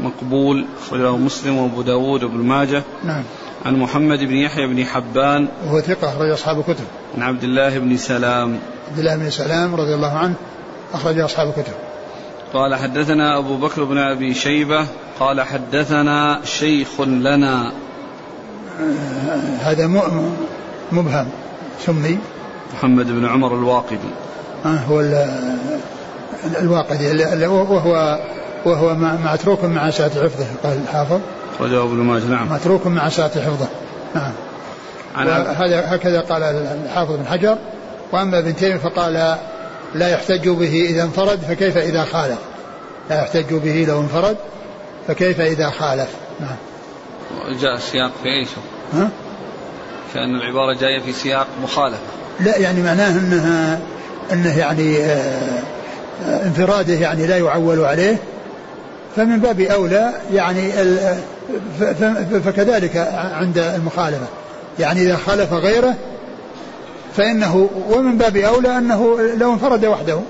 [0.00, 2.82] مقبول أخرجه مسلم وأبو داود وابن ماجه.
[3.04, 3.22] نعم.
[3.64, 5.48] عن محمد بن يحيى بن حبان.
[5.66, 6.84] وهو ثقة أخرج أصحاب الكتب.
[7.16, 8.58] عن عبد الله بن سلام.
[8.90, 10.34] عبد الله بن سلام رضي الله عنه
[10.94, 11.72] أخرج أصحاب الكتب.
[12.54, 14.86] قال حدثنا أبو بكر بن أبي شيبة
[15.20, 17.72] قال حدثنا شيخ لنا.
[19.60, 19.86] هذا
[20.92, 21.28] مبهم.
[21.86, 22.18] سمي؟
[22.74, 24.10] محمد بن عمر الواقدي.
[24.64, 25.00] آه هو
[26.60, 28.18] الواقدي وهو
[28.64, 28.94] وهو
[29.32, 31.20] متروك مع ساعة حفظه قال الحافظ.
[31.60, 32.52] رجاء ابن ماجه نعم.
[32.52, 33.68] متروك مع ساعة حفظه.
[34.14, 34.32] نعم.
[35.56, 37.56] هذا هكذا قال الحافظ بن حجر.
[38.12, 39.36] وأما ابن تيمية فقال
[39.94, 42.38] لا يحتج به إذا انفرد فكيف إذا خالف؟
[43.10, 44.36] لا يحتج به لو انفرد
[45.08, 46.08] فكيف إذا خالف؟
[46.40, 46.56] نعم.
[47.60, 48.48] جاء السياق في إيش؟
[48.94, 49.08] ها؟
[50.14, 51.98] كأن العبارة جاية في سياق مخالفة.
[52.40, 53.80] لا يعني معناه أنها
[54.32, 55.62] أنه يعني آه،
[56.26, 58.16] آه، انفراده يعني لا يعول عليه.
[59.16, 60.72] فمن باب أولى يعني
[62.44, 64.26] فكذلك عند المخالفة.
[64.78, 65.94] يعني إذا خالف غيره
[67.16, 70.20] فإنه ومن باب أولى أنه لو انفرد وحده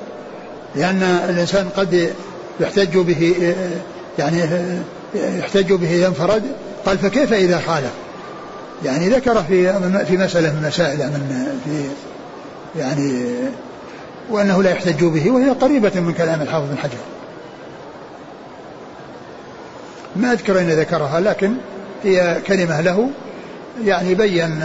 [0.77, 2.12] لأن الإنسان قد
[2.61, 3.55] يحتج به
[4.18, 4.40] يعني
[5.14, 6.42] يحتج به اذا انفرد
[6.87, 7.92] قال فكيف إذا خالف
[8.85, 9.73] يعني ذكر في
[10.05, 11.85] في مسألة من المسائل من في
[12.81, 13.25] يعني
[14.31, 16.99] وأنه لا يحتج به وهي قريبة من كلام الحافظ بن حجر.
[20.16, 21.55] ما أذكر أن ذكرها لكن
[22.05, 23.09] هي كلمة له
[23.85, 24.64] يعني بين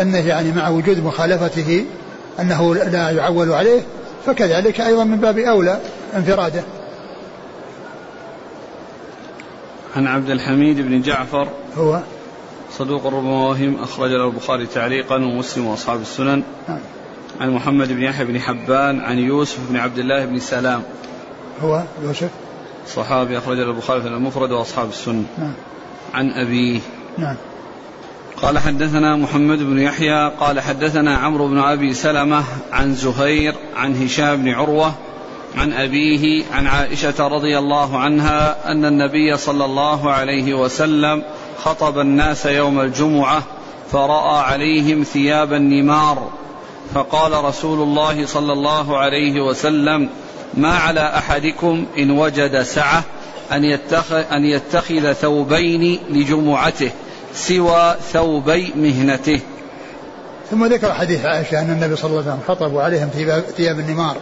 [0.00, 1.84] أنه يعني مع وجود مخالفته
[2.40, 3.82] أنه لا يعول عليه
[4.26, 5.80] فكذلك أيضا من باب أولى
[6.16, 6.62] انفراده.
[9.96, 12.00] عن عبد الحميد بن جعفر هو؟
[12.72, 16.42] صدوق ربما وهم أخرج له البخاري تعليقا ومسلم وأصحاب السنن.
[16.68, 16.80] نعم.
[17.40, 20.82] عن محمد بن يحيى بن حبان عن يوسف بن عبد الله بن سلام.
[21.62, 22.30] هو يوسف؟
[22.94, 25.52] صحابي أخرج البخاري في المفرد وأصحاب السنة نعم.
[26.14, 26.80] عن أبيه.
[27.18, 27.36] نعم.
[28.42, 34.42] قال حدثنا محمد بن يحيى قال حدثنا عمرو بن أبي سلمة عن زهير عن هشام
[34.42, 34.94] بن عروة
[35.56, 41.22] عن أبيه عن عائشة رضي الله عنها أن النبي صلى الله عليه وسلم
[41.64, 43.42] خطب الناس يوم الجمعة
[43.92, 46.30] فرأى عليهم ثياب النمار
[46.94, 50.08] فقال رسول الله صلى الله عليه وسلم
[50.54, 53.02] ما على أحدكم إن وجد سعة
[53.52, 56.90] أن يتخذ, أن يتخذ ثوبين لجمعته؟
[57.34, 59.40] سوى ثوبي مهنته.
[60.50, 63.08] ثم ذكر حديث عائشة أن النبي صلى الله عليه وسلم خطبوا عليهم
[63.56, 64.16] ثياب النمار.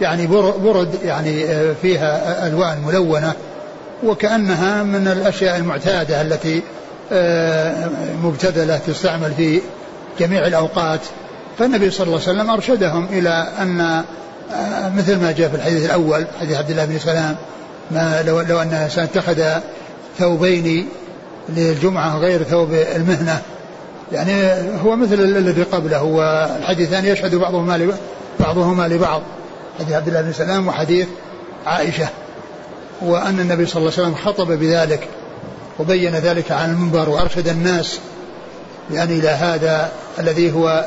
[0.00, 0.26] يعني
[0.64, 3.32] برد يعني آه، فيها ألوان ملونة
[4.04, 6.62] وكأنها من الأشياء المعتادة التي
[7.12, 7.88] آه،
[8.22, 9.60] مبتذلة تستعمل في
[10.20, 11.00] جميع الأوقات.
[11.58, 16.26] فالنبي صلى الله عليه وسلم أرشدهم إلى أن آه، مثل ما جاء في الحديث الأول
[16.40, 17.36] حديث عبد الله بن سلام
[17.90, 19.42] ما لو, لو أن الإنسان اتخذ
[20.18, 20.88] ثوبين
[21.48, 23.42] للجمعة غير ثوب المهنة.
[24.12, 24.32] يعني
[24.84, 27.96] هو مثل الذي قبله والحديثان يشهد بعضهما
[28.40, 29.22] بعضهما لبعض.
[29.78, 31.08] حديث عبد الله بن سلام وحديث
[31.66, 32.08] عائشة.
[33.02, 35.08] وأن النبي صلى الله عليه وسلم خطب بذلك
[35.78, 37.98] وبين ذلك على المنبر وأرشد الناس
[38.90, 40.86] يعني إلى هذا الذي هو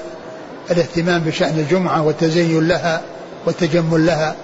[0.71, 3.01] الاهتمام بشأن الجمعة والتزين لها
[3.45, 4.35] والتجمل لها.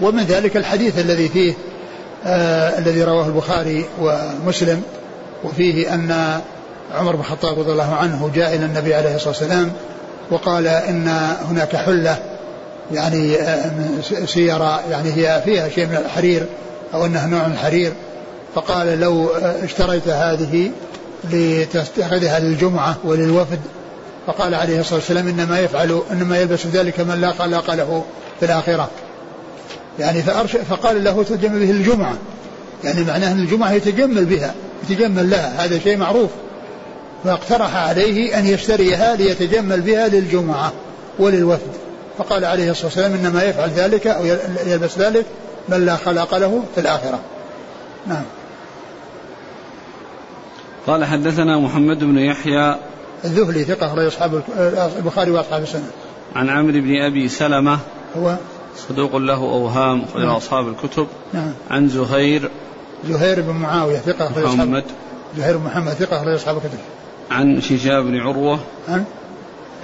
[0.00, 1.54] ومن ذلك الحديث الذي فيه
[2.26, 4.82] آه الذي رواه البخاري ومسلم
[5.44, 6.40] وفيه أن
[6.94, 9.72] عمر بن الخطاب رضي الله عنه جاء إلى النبي عليه الصلاة والسلام
[10.30, 11.08] وقال إن
[11.50, 12.18] هناك حلة
[12.92, 13.36] يعني
[14.26, 16.46] سيارة يعني هي فيها شيء من الحرير
[16.94, 17.92] أو أنها نوع من الحرير
[18.54, 19.28] فقال لو
[19.62, 20.70] اشتريت هذه
[21.30, 23.60] لتتخذها للجمعة وللوفد
[24.26, 28.04] فقال عليه الصلاة والسلام إنما يفعل إنما يلبس ذلك من لا خلاق له
[28.40, 28.88] في الآخرة.
[29.98, 32.14] يعني فأرش فقال له تجمل به الجمعة.
[32.84, 36.30] يعني معناه أن الجمعة يتجمل بها يتجمل لها هذا شيء معروف.
[37.24, 40.72] فاقترح عليه أن يشتريها ليتجمل بها للجمعة
[41.18, 41.72] وللوفد.
[42.18, 44.24] فقال عليه الصلاة والسلام إنما يفعل ذلك أو
[44.66, 45.24] يلبس ذلك
[45.68, 47.20] من لا خلاق له في الآخرة.
[48.06, 48.24] نعم.
[50.86, 52.76] قال حدثنا محمد بن يحيى
[53.24, 54.42] الذهلي ثقة أخرج أصحاب
[54.96, 55.90] البخاري وأصحاب السنة.
[56.36, 57.78] عن عمرو بن أبي سلمة
[58.18, 58.36] هو
[58.76, 60.36] صدوق له أوهام أخرج نعم.
[60.36, 61.06] أصحاب الكتب.
[61.32, 61.52] نعم.
[61.70, 62.50] عن زهير
[63.08, 64.84] زهير بن معاوية ثقة أخرج محمد.
[65.36, 66.78] زهير بن محمد ثقة أخرج أصحاب الكتب.
[67.30, 68.58] عن هشام بن عروة.
[68.88, 69.04] عن؟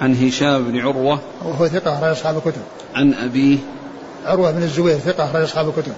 [0.01, 1.19] عن هشام بن عروة.
[1.45, 2.61] وهو ثقة أخرج أصحاب الكتب.
[2.95, 3.57] عن أبيه.
[4.25, 5.93] عروة بن الزبير ثقة أخرج أصحاب الكتب.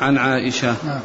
[0.00, 0.74] عن عائشة.
[0.86, 1.00] نعم.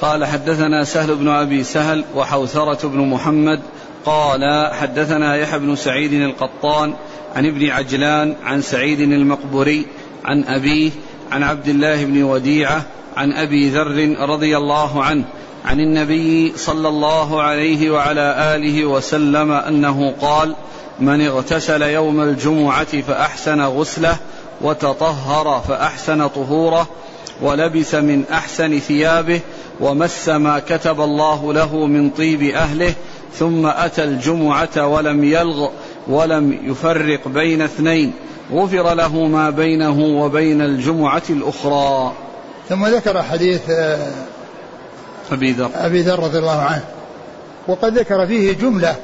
[0.00, 3.60] قال حدثنا سهل بن أبي سهل وحوثرة بن محمد
[4.06, 6.94] قال حدثنا يحيى بن سعيد القطان
[7.36, 9.86] عن ابن عجلان عن سعيد المقبري
[10.24, 10.90] عن أبيه
[11.32, 12.82] عن عبد الله بن وديعة
[13.16, 15.24] عن أبي ذر رضي الله عنه
[15.64, 20.54] عن النبي صلى الله عليه وعلى آله وسلم أنه قال
[21.00, 24.16] من اغتسل يوم الجمعة فأحسن غسله
[24.60, 26.88] وتطهر فأحسن طهوره
[27.42, 29.40] ولبس من أحسن ثيابه
[29.80, 32.94] ومس ما كتب الله له من طيب أهله
[33.38, 35.68] ثم أتى الجمعة ولم يلغ
[36.08, 38.12] ولم يفرق بين اثنين.
[38.52, 42.12] غفر له ما بينه وبين الجمعة الأخرى.
[42.68, 44.12] ثم ذكر حديث آه،
[45.32, 45.70] أبي ذر.
[45.74, 46.84] أبي ذر رضي الله عنه.
[47.68, 48.96] وقد ذكر فيه جملة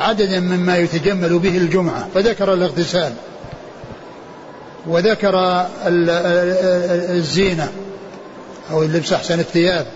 [0.00, 2.08] عددا مما يتجمل به الجمعة.
[2.14, 3.12] فذكر الاغتسال
[4.86, 5.66] وذكر
[7.10, 7.68] الزينة
[8.70, 9.86] أو اللبس أحسن الثياب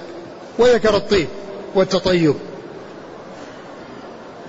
[0.59, 1.29] وذكر الطيب
[1.75, 2.35] والتطيب.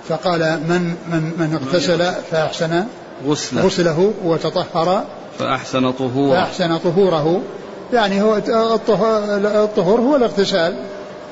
[0.08, 2.84] فقال من من من اغتسل فأحسن
[3.26, 5.04] غسله, غسله وتطهر
[5.38, 6.34] فأحسن طهوره.
[6.34, 7.42] فأحسن طهوره.
[7.92, 8.36] يعني هو
[9.64, 10.76] الطهور هو الاغتسال.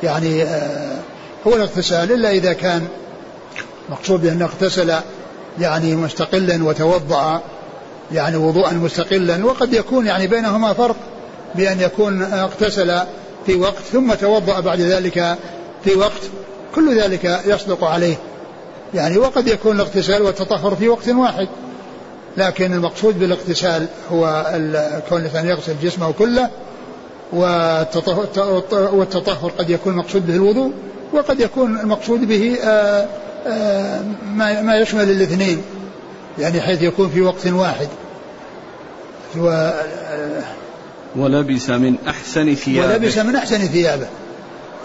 [0.03, 0.99] يعني آه،
[1.47, 2.87] هو الاغتسال إلا إذا كان
[3.89, 4.95] مقصود بأنه اغتسل
[5.61, 7.41] يعني مستقلا وتوضأ
[8.13, 10.97] يعني وضوءا مستقلا وقد يكون يعني بينهما فرق
[11.55, 12.99] بأن يكون اغتسل
[13.47, 15.37] في وقت ثم توضأ بعد ذلك
[15.85, 16.21] في وقت
[16.75, 18.17] كل ذلك يصدق عليه.
[18.95, 21.49] يعني وقد يكون الاغتسال والتطهر في وقت واحد
[22.37, 24.45] لكن المقصود بالاغتسال هو
[25.09, 26.51] كون الإنسان يغسل جسمه كله
[28.93, 30.73] والتطهر قد يكون المقصود به الوضوء
[31.13, 33.09] وقد يكون المقصود به آه،
[33.47, 34.03] آه،
[34.63, 35.63] ما يشمل الاثنين
[36.39, 37.89] يعني حيث يكون في وقت واحد.
[41.17, 42.93] ولبس من أحسن ثيابه.
[42.93, 44.07] ولبس من أحسن ثيابه.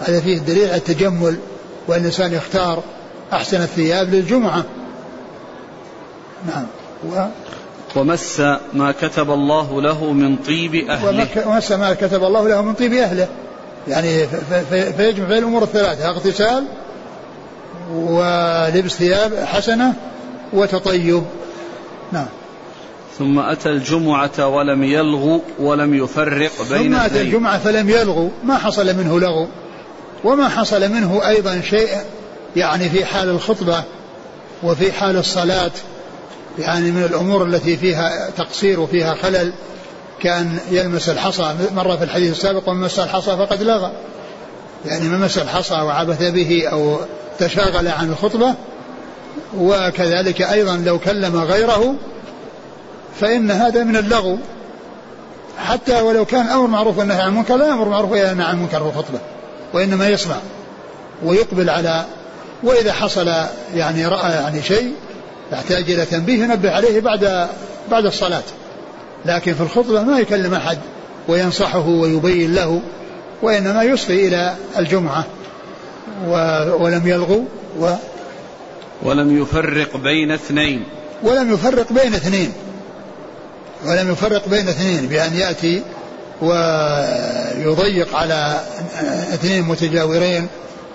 [0.00, 1.36] هذا فيه دليل على التجمل
[1.88, 2.82] وأن الإنسان يختار
[3.32, 4.64] أحسن الثياب للجمعة.
[6.46, 6.66] نعم.
[7.08, 7.26] و
[7.96, 8.40] ومس
[8.72, 11.48] ما كتب الله له من طيب أهله.
[11.48, 13.28] ومس ما كتب الله له من طيب أهله.
[13.88, 14.26] يعني
[14.96, 16.64] فيجمع بين الأمور الثلاثة اغتسال
[17.94, 19.94] ولبس ثياب حسنة
[20.52, 21.22] وتطيب.
[22.12, 22.26] نعم.
[23.18, 28.96] ثم أتى الجمعة ولم يلغو ولم يفرق بين ثم أتى الجمعة فلم يلغو ما حصل
[28.96, 29.48] منه لغو.
[30.24, 31.88] وما حصل منه أيضا شيء
[32.56, 33.82] يعني في حال الخطبة
[34.62, 35.70] وفي حال الصلاة
[36.58, 39.52] يعني من الأمور التي فيها تقصير وفيها خلل
[40.22, 43.92] كان يلمس الحصى مرة في الحديث السابق ومن مس الحصى فقد لغى.
[44.86, 46.98] يعني من مس الحصى وعبث به أو
[47.38, 48.54] تشاغل عن الخطبة
[49.58, 51.94] وكذلك أيضا لو كلم غيره
[53.20, 54.38] فإن هذا من اللغو.
[55.58, 58.78] حتى ولو كان أمر معروف والنهي عن المنكر لا يأمر معروف ولا ينهى عن المنكر
[58.80, 59.18] في الخطبة
[59.72, 60.36] وإنما يسمع
[61.24, 62.04] ويقبل على
[62.62, 63.32] وإذا حصل
[63.74, 64.92] يعني رأى يعني شيء
[65.52, 67.48] يحتاج إلى تنبيه ينبه عليه بعد
[67.90, 68.42] بعد الصلاة.
[69.26, 70.78] لكن في الخطبة ما يكلم أحد
[71.28, 72.80] وينصحه ويبين له
[73.42, 75.24] وإنما يصغي إلى الجمعة
[76.78, 77.44] ولم يلغو
[77.80, 77.94] و
[79.02, 80.84] ولم يفرق بين اثنين.
[81.22, 82.52] ولم يفرق بين اثنين.
[83.86, 85.82] ولم يفرق بين اثنين بأن يأتي
[86.42, 88.60] ويضيق على
[89.34, 90.48] اثنين متجاورين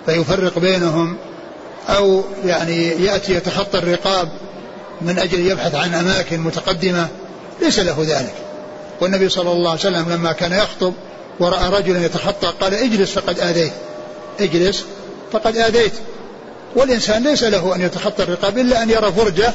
[0.05, 1.17] فيفرق بينهم
[1.89, 4.29] أو يعني يأتي يتخطى الرقاب
[5.01, 7.07] من أجل يبحث عن أماكن متقدمة
[7.61, 8.33] ليس له ذلك.
[9.01, 10.93] والنبي صلى الله عليه وسلم لما كان يخطب
[11.39, 13.73] ورأى رجلا يتخطى قال اجلس فقد آذيت.
[14.39, 14.83] اجلس
[15.31, 15.93] فقد آذيت.
[16.75, 19.53] والإنسان ليس له أن يتخطى الرقاب إلا أن يرى فرجة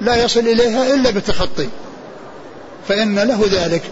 [0.00, 1.68] لا يصل إليها إلا بالتخطي.
[2.88, 3.82] فإن له ذلك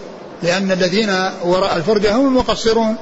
[0.43, 2.95] لأن الذين وراء الفرجة هم المقصرون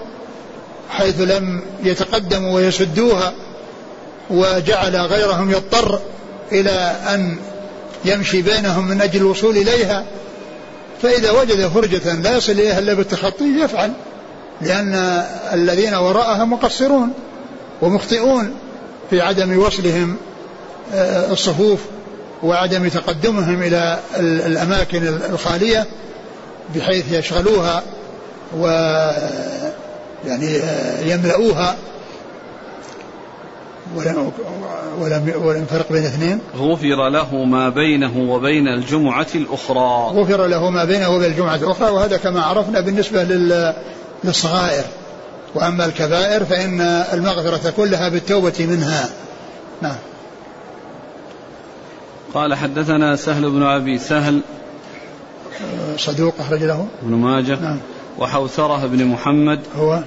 [0.90, 3.34] حيث لم يتقدموا ويسدوها.
[4.30, 6.00] وجعل غيرهم يضطر
[6.52, 7.38] إلى أن
[8.06, 10.06] يمشي بينهم من أجل الوصول إليها
[11.02, 13.92] فإذا وجد فرجة لا يصل إليها إلا بالتخطي يفعل
[14.62, 14.94] لأن
[15.54, 17.14] الذين وراءها مقصرون
[17.82, 18.56] ومخطئون
[19.10, 20.18] في عدم وصلهم
[20.94, 21.80] آه، الصفوف
[22.44, 25.86] وعدم تقدمهم إلى الأماكن الخالية
[26.76, 27.84] بحيث يشغلوها
[28.58, 28.68] و
[30.28, 31.76] يعني آه، يملؤوها
[33.96, 34.32] ولم
[35.00, 40.20] ولم ولم فرق بين اثنين؟ غفر له ما بينه وبين الجمعة الأخرى.
[40.20, 43.74] غفر له ما بينه وبين الجمعة الأخرى وهذا كما عرفنا بالنسبة لل
[44.24, 44.84] للصغائر.
[45.56, 46.82] وأما الكبائر فإن
[47.14, 49.10] المغفرة كلها بالتوبة منها.
[49.82, 49.96] نعم.
[52.34, 54.42] قال حدثنا سهل بن أبي سهل
[55.98, 56.88] صدوق أخرج له.
[57.04, 57.78] ابن ماجه نعم.
[58.20, 60.00] وحوثرة بن محمد هو؟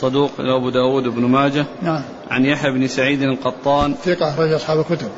[0.00, 1.66] صدوق أبو داود بن ماجه.
[1.82, 2.02] نعم.
[2.30, 3.94] عن يحيى بن سعيد القطان.
[4.04, 5.08] ثقة أخرج أصحاب الكتب.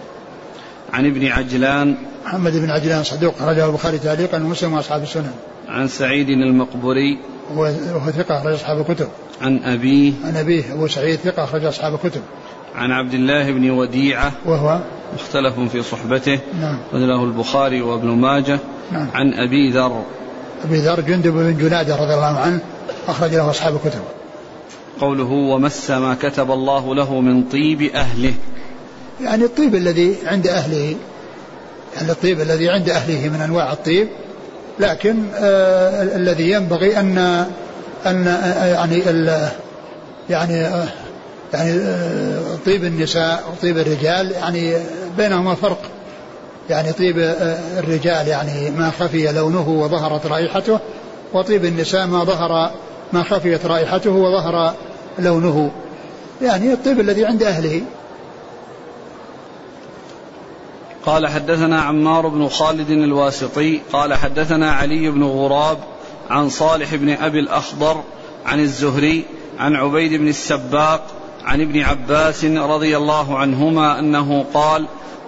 [0.92, 1.94] عن ابن عجلان.
[2.26, 5.32] محمد بن عجلان صدوق أخرجه البخاري تعليقا ومسلم وأصحاب السنن.
[5.68, 7.18] عن سعيد المقبري
[7.54, 9.08] وهو ثقة أخرج أصحاب الكتب.
[9.42, 10.12] عن أبيه.
[10.24, 12.22] عن أبيه أبو سعيد ثقة أخرج أصحاب الكتب.
[12.74, 14.32] عن عبد الله بن وديعة.
[14.46, 14.80] وهو؟
[15.14, 16.38] مختلف في صحبته.
[16.60, 16.78] نعم.
[16.92, 18.58] له البخاري وابن ماجه.
[18.92, 19.08] نعم.
[19.14, 20.02] عن أبي ذر.
[20.64, 22.60] أبي ذر جندب بن جنادة رضي الله عنه
[23.08, 24.00] أخرج له أصحاب الكتب.
[25.00, 28.34] قوله ومس ما كتب الله له من طيب أهله.
[29.20, 30.96] يعني الطيب الذي عند أهله
[31.96, 34.08] يعني الطيب الذي عند أهله من أنواع الطيب
[34.80, 37.18] لكن آه الذي ينبغي أن
[38.06, 39.48] أن آه يعني ال
[40.30, 40.88] يعني آه
[41.54, 44.76] يعني آه طيب النساء وطيب الرجال يعني
[45.16, 45.80] بينهما فرق.
[46.70, 47.18] يعني طيب
[47.78, 50.78] الرجال يعني ما خفي لونه وظهرت رائحته
[51.32, 52.70] وطيب النساء ما ظهر
[53.12, 54.74] ما خفيت رائحته وظهر
[55.18, 55.70] لونه
[56.42, 57.82] يعني الطيب الذي عند أهله.
[61.06, 65.78] قال حدثنا عمار بن خالد الواسطي قال حدثنا علي بن غراب
[66.30, 68.00] عن صالح بن أبي الأخضر
[68.46, 69.24] عن الزهري
[69.58, 71.06] عن عبيد بن السباق
[71.44, 74.86] عن ابن عباس رضي الله عنهما أنه قال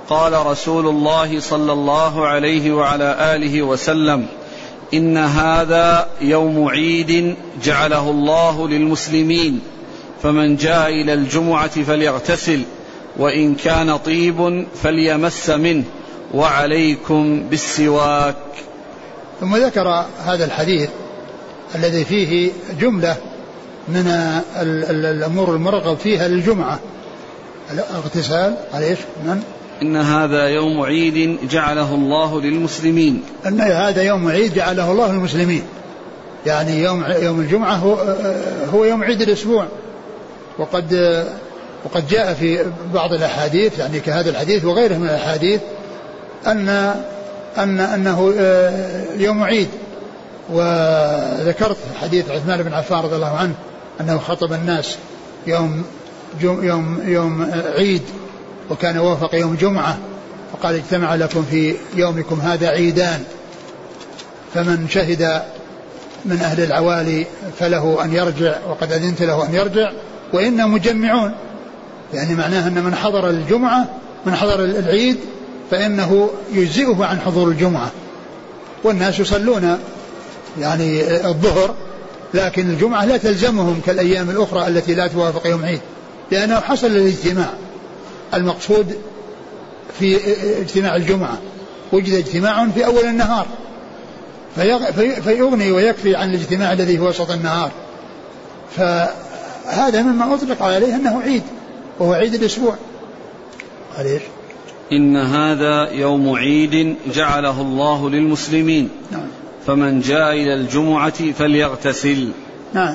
[0.09, 4.27] قال رسول الله صلى الله عليه وعلى آله وسلم
[4.95, 9.61] إن هذا يوم عيد جعله الله للمسلمين.
[10.23, 12.63] فمن جاء إلى الجمعة فليغتسل
[13.17, 15.85] وإن كان طيب فليمس منه
[16.35, 18.37] وعليكم بالسواك.
[19.41, 20.89] ثم ذكر هذا الحديث
[21.75, 22.51] الذي فيه
[22.81, 23.17] جملة
[23.89, 24.07] من
[24.57, 26.79] الأمور المرغب فيها للجمعة.
[27.73, 29.43] الاغتسال قال إيش؟ من؟
[29.83, 33.23] إن هذا يوم عيد جعله الله للمسلمين.
[33.47, 35.63] أن هذا يوم عيد جعله الله للمسلمين.
[36.47, 37.95] يعني يوم يوم الجمعة هو
[38.73, 39.69] هو يوم عيد الأسبوع.
[40.59, 40.95] وقد
[41.85, 45.61] وقد جاء في بعض الأحاديث يعني كهذا الحديث وغيره من الأحاديث
[46.47, 46.69] أن
[47.59, 48.35] أن أنه
[49.17, 49.69] يوم عيد.
[50.53, 53.55] وذكرت حديث عثمان بن عفان رضي الله عنه
[54.01, 54.97] أنه خطب الناس
[55.47, 55.85] يوم
[56.41, 58.03] يوم يوم عيد
[58.71, 59.99] وكان وافق يوم جمعة
[60.53, 63.25] فقال اجتمع لكم في يومكم هذا عيدان.
[64.55, 65.43] فمن شهد
[66.25, 67.27] من أهل العوالي
[67.59, 69.93] فله أن يرجع وقد أذنت له أن يرجع
[70.33, 71.35] وإنا مجمعون.
[72.15, 73.89] يعني معناه أن من حضر الجمعة
[74.27, 75.17] من حضر العيد
[75.71, 77.91] فإنه يجزئه عن حضور الجمعة.
[78.85, 79.79] والناس يصلون
[80.61, 81.75] يعني الظهر
[82.35, 85.81] لكن الجمعة لا تلزمهم كالأيام الأخرى التي لا توافق يوم عيد
[86.31, 87.49] لأنه حصل الاجتماع
[88.35, 88.95] المقصود
[89.99, 90.19] في
[90.61, 91.39] اجتماع الجمعة.
[91.93, 93.47] وجد اجتماع في أول النهار.
[95.25, 97.71] فيغني ويكفي عن الاجتماع الذي في وسط النهار.
[99.69, 101.43] فهذا مما أطلق عليه أنه عيد
[101.99, 102.75] وهو عيد الأسبوع.
[103.97, 104.23] قال إيش؟
[104.93, 108.89] إن هذا يوم عيد جعله الله للمسلمين.
[109.13, 109.27] نعم.
[109.67, 112.29] فمن جاء إلى الجمعة فليغتسل.
[112.75, 112.95] نعم.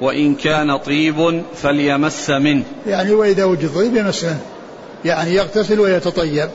[0.00, 2.62] وإن كان طيب فليمس منه.
[2.86, 4.40] يعني وإذا وجد طيب يمس منه.
[5.04, 6.48] يعني يغتسل ويتطيب.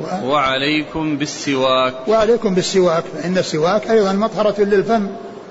[0.00, 0.26] و...
[0.26, 1.94] وعليكم بالسواك.
[2.08, 3.04] وعليكم بالسواك.
[3.14, 5.06] فإن السواك أيضا مطهرة للفم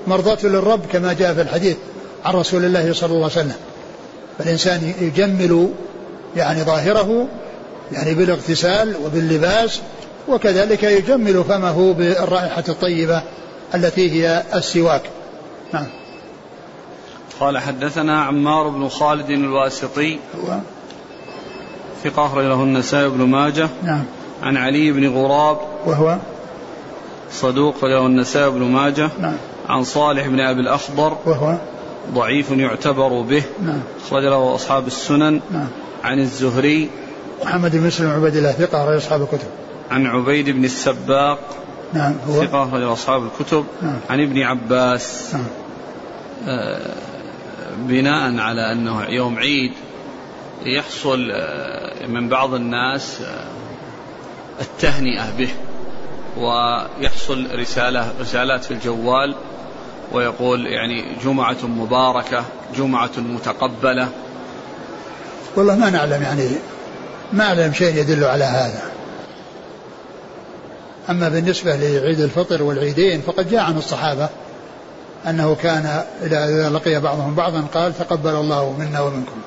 [0.07, 1.77] مرضاة للرب كما جاء في الحديث.
[2.25, 3.55] عن رسول الله صلى الله عليه وسلم.
[4.37, 5.69] فالإنسان يجمل
[6.35, 7.27] يعني ظاهره
[7.91, 9.81] يعني بالاغتسال وباللباس
[10.27, 13.23] وكذلك يجمل فمه بالرائحة الطيبة
[13.75, 15.01] التي هي السواك.
[15.73, 15.85] نعم.
[17.39, 20.57] قال حدثنا عمار بن خالد الواسطي هو؟
[22.03, 23.69] ثقة له النسائي بن ماجه.
[23.83, 24.03] نعم.
[24.43, 26.17] عن علي بن غراب وهو؟
[27.31, 29.09] صدوق له النسائي بن ماجه.
[29.19, 29.35] نعم.
[29.69, 31.55] عن صالح بن أبي الأخضر وهو؟
[32.11, 33.43] ضعيف يعتبر به.
[33.65, 33.79] نعم.
[34.05, 35.41] أخرج له أصحاب السنن.
[35.51, 35.67] نعم.
[36.03, 36.89] عن الزهري.
[37.45, 39.47] محمد بن مسلم عبيد الله ثقة أخرج أصحاب الكتب.
[39.91, 41.39] عن عبيد بن السباق.
[41.93, 42.43] نعم هو.
[42.43, 43.65] ثقة أخرج أصحاب الكتب.
[43.81, 43.99] نعم.
[44.09, 45.33] عن ابن عباس.
[45.33, 45.43] نعم.
[46.47, 46.95] آه،
[47.77, 49.71] بناء على أنه يوم عيد
[50.65, 55.49] يحصل آه، من بعض الناس آه، التهنئة به
[56.37, 59.35] ويحصل رسالة رسالات في الجوال.
[60.13, 62.43] ويقول يعني جمعة مباركة
[62.77, 64.09] جمعة متقبلة.
[65.55, 66.49] والله ما نعلم يعني
[67.33, 68.81] ما أعلم شيء يدل على هذا.
[71.09, 74.29] أما بالنسبة لعيد الفطر والعيدين فقد جاء عن الصحابة
[75.27, 79.41] أنه كان إذا لقي بعضهم بعضا قال تقبل الله منا ومنكم.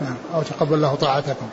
[0.00, 1.46] نعم أو تقبل الله طاعتكم.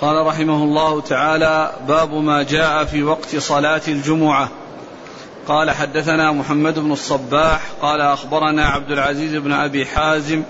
[0.00, 4.48] قال رحمه الله تعالى باب ما جاء في وقت صلاة الجمعة.
[5.48, 10.42] قال حدثنا محمد بن الصباح قال أخبرنا عبد العزيز بن أبي حازم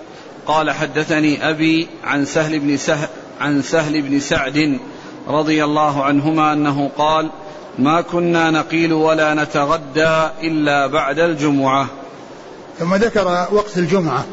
[0.46, 3.08] قال حدثني أبي عن سهل بن سهل
[3.40, 4.78] عن سهل بن سعد
[5.28, 7.30] رضي الله عنهما أنه قال
[7.78, 11.86] ما كنا نقيل ولا نتغدى إلا بعد الجمعة.
[12.78, 14.24] ثم ذكر وقت الجمعة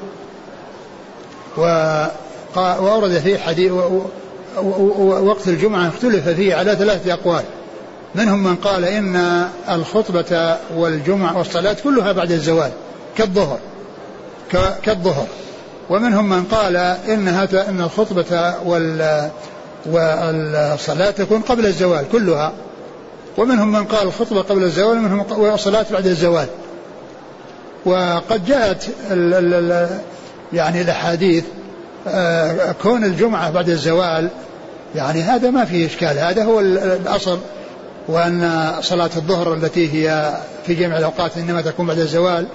[2.56, 3.72] وأورد فيه حديث
[4.98, 7.44] وقت الجمعة اختلف فيه على ثلاثة أقوال.
[8.16, 12.72] منهم من قال إن الخطبة والجمعة والصلاة كلها بعد الزوال
[13.18, 13.60] كالظهر
[14.84, 15.28] كالظهر.
[15.90, 16.76] ومنهم من قال
[17.08, 19.30] إنها إن الخطبة وال
[19.86, 22.52] والصلاة تكون قبل الزوال كلها.
[23.38, 26.48] ومنهم من قال الخطبة قبل الزوال ومنهم والصلاة بعد الزوال.
[27.86, 29.90] وقد جاءت ال ال
[30.54, 31.44] يعني الأحاديث
[32.08, 34.30] آه، كون الجمعة بعد الزوال
[34.96, 37.40] يعني هذا ما فيه إشكال هذا هو الأصل.
[38.10, 40.34] وأن صلاة الظهر التي هي
[40.66, 42.46] في جميع الأوقات إنما تكون بعد الزوال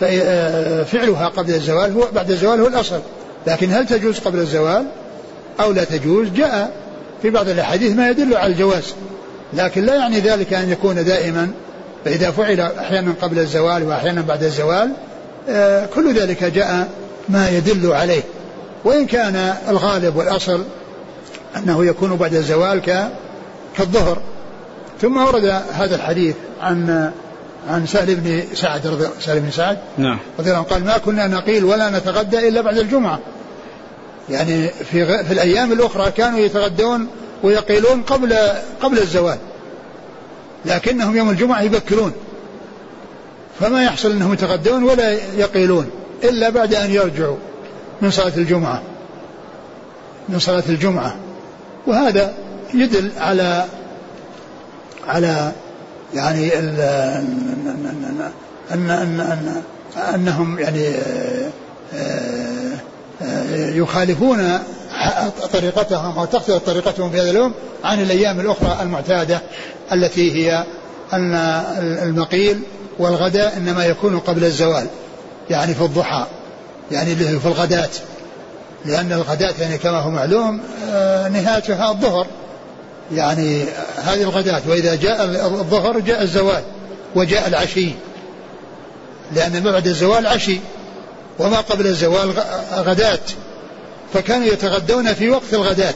[0.00, 3.00] ففعلها قبل الزوال هو بعد الزوال هو الأصل.
[3.46, 4.84] لكن هل تجوز قبل الزوال؟
[5.60, 6.72] أو لا تجوز؟ جاء
[7.22, 8.94] في بعض الأحاديث ما يدل على الجواز.
[9.52, 11.50] لكن لا يعني ذلك أن يكون دائما
[12.04, 14.90] فإذا فعل أحيانا قبل الزوال وأحيانا بعد الزوال
[15.48, 16.88] آه، كل ذلك جاء
[17.28, 18.22] ما يدل عليه.
[18.84, 20.64] وإن كان الغالب والأصل
[21.56, 22.80] أنه يكون بعد الزوال
[23.78, 24.18] كالظهر.
[25.00, 27.10] ثم ورد هذا الحديث عن
[27.68, 30.18] عن سهل بن سعد رضي سهل بن سعد نعم.
[30.38, 33.18] رضي الله قال ما كنا نقيل ولا نتغدى إلا بعد الجمعة.
[34.30, 37.08] يعني في في الأيام الأخرى كانوا يتغدون
[37.42, 38.36] ويقيلون قبل
[38.82, 39.38] قبل الزوال.
[40.64, 42.12] لكنهم يوم الجمعة يبكرون
[43.60, 45.90] فما يحصل أنهم يتغدون ولا يقيلون
[46.24, 47.36] إلا بعد أن يرجعوا
[48.00, 48.82] من صلاة الجمعة.
[50.28, 51.16] من صلاة الجمعة.
[51.86, 52.34] وهذا
[52.74, 53.64] يدل على
[55.06, 55.52] على
[56.14, 56.76] يعني أن
[58.70, 59.62] أن أن
[60.14, 61.50] أنهم يعني آه،
[63.22, 64.58] آه، يخالفون
[65.52, 67.52] طريقتهم أو تختلف طريقتهم في هذا اليوم
[67.84, 69.40] عن الأيام الأخرى المعتادة
[69.92, 70.64] التي هي
[71.12, 71.34] أن
[72.02, 72.60] المقيل
[72.98, 74.86] والغداء إنما يكون قبل الزوال
[75.50, 76.26] يعني في الضحى
[76.90, 77.88] يعني في الغداة
[78.84, 80.60] لأن الغداة يعني كما هو معلوم
[80.90, 82.26] آه، نهايتها الظهر.
[83.12, 83.64] يعني
[83.96, 85.24] هذه الغداة وإذا جاء
[85.60, 86.62] الظهر جاء الزوال
[87.14, 87.90] وجاء العشي.
[89.32, 90.58] لأن ما بعد الزوال عشي
[91.38, 92.32] وما قبل الزوال
[92.72, 93.18] غداة.
[94.14, 95.94] فكانوا يتغدون في وقت الغداة.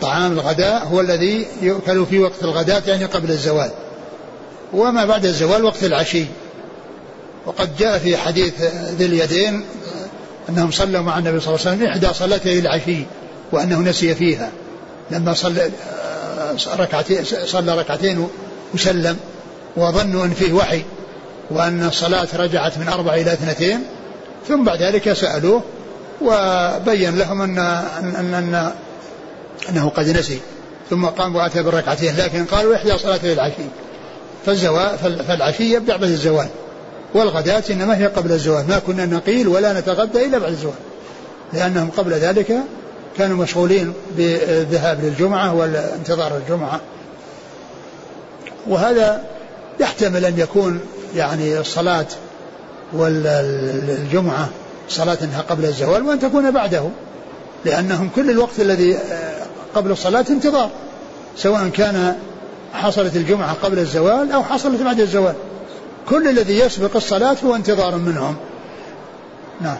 [0.00, 3.70] طعام الغداء هو الذي يؤكل في وقت الغداة يعني قبل الزوال.
[4.72, 6.24] وما بعد الزوال وقت العشي.
[7.46, 8.54] وقد جاء في حديث
[8.98, 9.64] ذي اليدين
[10.48, 13.04] أنهم صلوا مع النبي صلى الله عليه وسلم إحدى صلاتي العشي
[13.52, 14.50] وأنه نسي فيها.
[15.10, 15.70] لما صلى
[16.78, 18.28] ركعتين صلى ركعتين
[18.74, 19.16] وسلم
[19.76, 20.82] وظنوا أن فيه وحي
[21.50, 23.84] وأن الصلاة رجعت من أربع إلى اثنتين
[24.48, 25.62] ثم بعد ذلك سألوه
[26.22, 28.72] وبين لهم أن أن أن
[29.68, 30.38] أنه قد نسي
[30.90, 33.62] ثم قام وأتى بالركعتين لكن قالوا إحدى صلاتي العشي.
[34.46, 36.48] فالزوال فالعشي يبدأ بعد الزوال
[37.14, 40.74] والغداة إنما هي قبل الزوال ما كنا نقيل ولا نتغدى إلا بعد الزوال
[41.52, 42.56] لأنهم قبل ذلك
[43.18, 46.80] كانوا مشغولين بالذهاب للجمعة والانتظار الجمعة
[48.66, 49.22] وهذا
[49.80, 50.80] يحتمل أن يكون
[51.16, 52.06] يعني الصلاة
[52.92, 54.48] والجمعة
[54.88, 56.88] صلاة قبل الزوال وأن تكون بعده
[57.64, 58.98] لأنهم كل الوقت الذي
[59.74, 60.70] قبل الصلاة انتظار
[61.36, 62.16] سواء كان
[62.74, 65.34] حصلت الجمعة قبل الزوال أو حصلت بعد الزوال.
[66.08, 68.36] كل الذي يسبق الصلاة هو انتظار منهم.
[69.60, 69.76] نعم.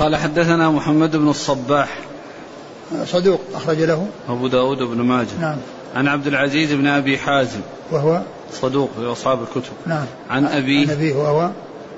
[0.00, 1.98] قال حدثنا محمد بن الصباح.
[3.04, 4.08] صدوق أخرج له.
[4.28, 5.28] أبو داود بن ماجه.
[5.40, 5.56] نعم.
[5.94, 7.60] عن عبد العزيز بن أبي حازم.
[7.90, 8.20] وهو؟
[8.52, 9.72] صدوق في أصحاب الكتب.
[9.86, 10.04] نعم.
[10.30, 11.14] عن أبيه عن أبيه.
[11.14, 11.50] وهو؟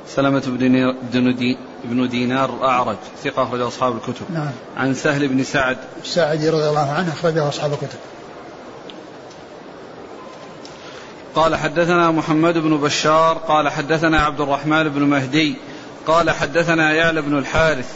[0.09, 2.97] سلمة بن بن دي بن دينار الأعرج.
[3.25, 4.27] ثقة أخرج أصحاب الكتب.
[4.35, 4.51] نعم.
[4.77, 5.77] عن سهل بن سعد.
[6.05, 7.99] الساعدي رضي الله عنه أخرجه أصحاب الكتب.
[11.35, 13.39] قال حدثنا محمد بن بشار.
[13.39, 15.57] قال حدثنا عبد الرحمن بن مهدي.
[16.07, 17.89] قال حدثنا يعلى بن الحارث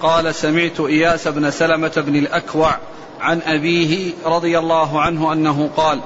[0.00, 2.76] قال سمعت إياس بن سلمة بن الأكوع
[3.20, 6.00] عن أبيه رضي الله عنه أنه قال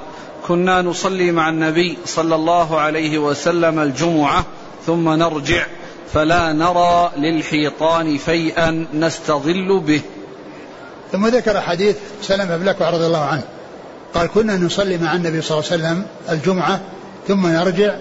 [0.48, 4.44] كنا نصلي مع النبي صلى الله عليه وسلم الجمعة
[4.86, 5.66] ثم نرجع
[6.12, 10.00] فلا نرى للحيطان فيئا نستظل به.
[11.12, 13.42] ثم ذكر حديث سلمة بن الأكوع رضي الله عنه.
[14.14, 16.80] قال كنا نصلي مع النبي صلى الله عليه وسلم الجمعة
[17.28, 17.94] ثم نرجع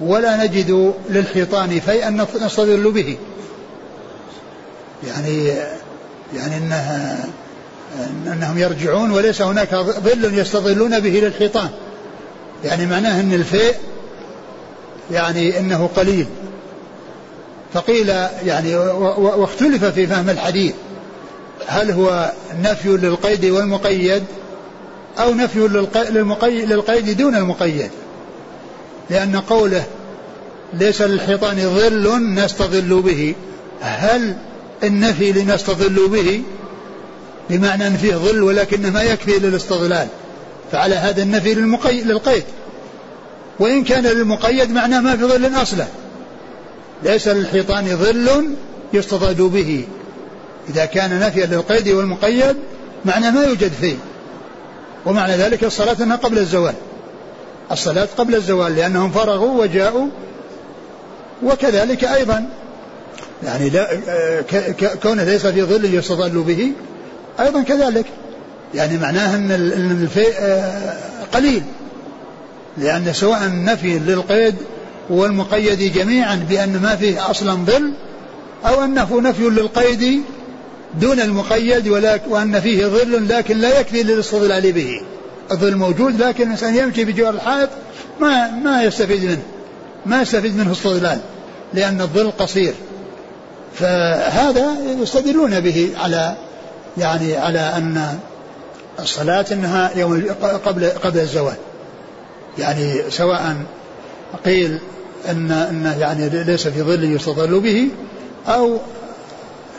[0.00, 3.16] ولا نجد للحيطان فيئا نستظل به.
[5.06, 5.46] يعني
[6.34, 7.24] يعني إنها
[8.26, 11.68] إنهم يرجعون وليس هناك ظل يستظلون به للحيطان.
[12.64, 13.74] يعني معناه إن الفيء
[15.10, 16.26] يعني إنه قليل.
[17.74, 18.08] فقيل
[18.44, 18.76] يعني
[19.16, 20.74] واختلف في فهم الحديث.
[21.66, 22.32] هل هو
[22.62, 24.24] نفي للقيد والمقيد
[25.18, 25.58] أو نفي
[26.44, 27.90] للقيد دون المقيد؟
[29.10, 29.84] لأن قوله
[30.72, 33.34] ليس للحيطان ظل نستظل به.
[33.80, 34.36] هل
[34.82, 36.42] النفي لنستظل به؟
[37.50, 40.08] بمعنى أن فيه ظل ولكنه ما يكفي للاستظلال.
[40.72, 42.44] فعلى هذا النفي للمقيد للقيد.
[43.58, 45.86] وإن كان للمقيد معناه ما في ظل أصلا.
[47.02, 48.50] ليس للحيطان ظل
[48.92, 49.84] يستظل به.
[50.68, 52.56] إذا كان نفيا للقيد والمقيد
[53.04, 53.96] معناه ما يوجد فيه.
[55.06, 56.74] ومعنى ذلك الصلاة أنها قبل الزوال.
[57.72, 60.06] الصلاة قبل الزوال لأنهم فرغوا وجاءوا
[61.42, 62.48] وكذلك أيضا.
[63.44, 63.88] يعني لا
[65.02, 66.72] كونه ليس في ظل يستظل به
[67.40, 68.06] أيضا كذلك.
[68.74, 69.50] يعني معناه أن
[70.02, 70.96] الفيء آه،
[71.34, 71.62] قليل.
[72.78, 74.54] لأن سواء نفي للقيد
[75.10, 77.92] والمقيد جميعا بأن ما فيه أصلا ظل
[78.66, 80.22] أو أنه نفي للقيد
[81.00, 81.88] دون المقيد
[82.28, 85.00] وأن فيه ظل لكن لا يكفي للاستظلال به.
[85.50, 87.68] الظل موجود لكن الإنسان يمشي بجوار الحائط
[88.20, 89.42] ما ما يستفيد منه
[90.06, 91.18] ما يستفيد منه استظلال
[91.74, 92.74] لأن الظل قصير.
[93.74, 96.36] فهذا يستدلون به على
[96.98, 98.18] يعني على أن
[98.98, 100.26] الصلاة أنها يوم
[100.64, 101.56] قبل قبل الزوال.
[102.58, 103.56] يعني سواء
[104.44, 104.78] قيل
[105.30, 107.88] أن أن يعني ليس في ظل يستظل به
[108.48, 108.78] أو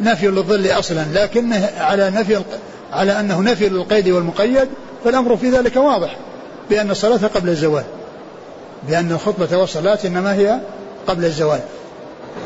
[0.01, 2.41] نفي للظل أصلا لكنه على نفي
[2.93, 4.67] على أنه نفي للقيد والمقيد
[5.03, 6.15] فالأمر في ذلك واضح
[6.69, 7.83] بأن الصلاة قبل الزوال
[8.87, 10.59] بأن الخطبة والصلاة إنما هي
[11.07, 11.59] قبل الزوال.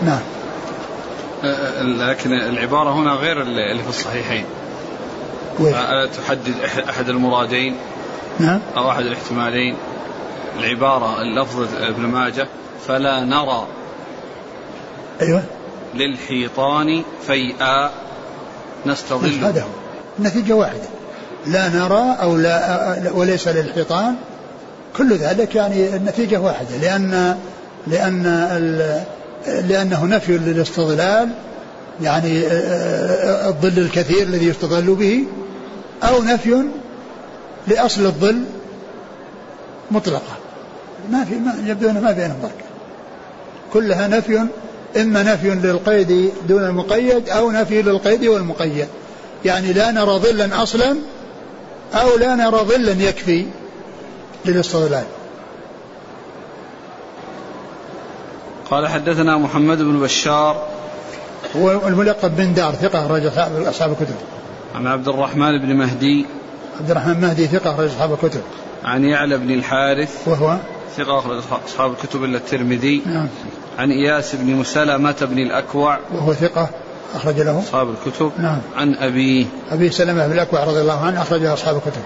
[0.02, 0.20] نعم.
[1.82, 4.46] لكن العبارة هنا غير اللي في الصحيحين.
[5.60, 6.54] ألا تحدد
[6.90, 7.76] أحد المرادين
[8.40, 8.60] نعم.
[8.78, 9.76] أو أحد الاحتمالين.
[10.60, 12.48] العبارة اللفظ ابن ماجه
[12.88, 13.68] فلا نرى
[15.22, 15.44] أيوه.
[15.96, 17.92] للحيطان فيئا
[18.86, 19.68] نستظل هذا
[20.20, 20.88] النتيجة واحدة.
[21.48, 24.16] لا نرى أو لا وليس للحيطان.
[24.98, 27.38] كل ذلك يعني النتيجة واحدة لأن
[27.88, 28.24] لأن
[29.46, 31.30] لأنه نفي للاستظلال
[32.02, 32.44] يعني
[33.48, 35.24] الظل الكثير الذي يستظل به
[36.04, 36.64] أو نفي
[37.68, 38.44] لأصل الظل
[39.92, 40.38] مطلقة
[41.12, 42.52] ما في ما يبدو أنه ما بينهم فرق.
[43.74, 44.46] كلها نفي
[44.98, 48.88] إما نفي للقيد دون المقيد أو نفي للقيد والمقيد.
[49.46, 50.96] يعني لا نرى ظلا أصلا
[51.96, 53.46] أو لا نرى ظلا يكفي
[54.46, 55.04] للاستظلال
[58.70, 60.68] قال حدثنا محمد بن بشار.
[61.58, 63.28] هو الملقب بن دار ثقة رجل
[63.70, 64.16] أصحاب الكتب.
[64.76, 66.26] عن عبد الرحمن بن مهدي.
[66.80, 68.42] عبد الرحمن مهدي ثقة رجل أصحاب الكتب.
[68.84, 70.28] عن يعلى بن الحارث.
[70.28, 70.58] وهو؟
[70.98, 73.02] ثقة أخرج أصحاب الكتب إلا الترمذي.
[73.06, 73.28] نعم.
[73.80, 76.00] عن إياس بن مسلمة بن الأكوع.
[76.14, 76.70] وهو ثقة.
[77.16, 77.60] أخرج له.
[77.60, 78.32] أصحاب الكتب.
[78.40, 78.60] نعم.
[78.76, 82.02] عن أبيه أبي سلمة بن الأكوع رضي الله عنه أخرجه أصحاب الكتب.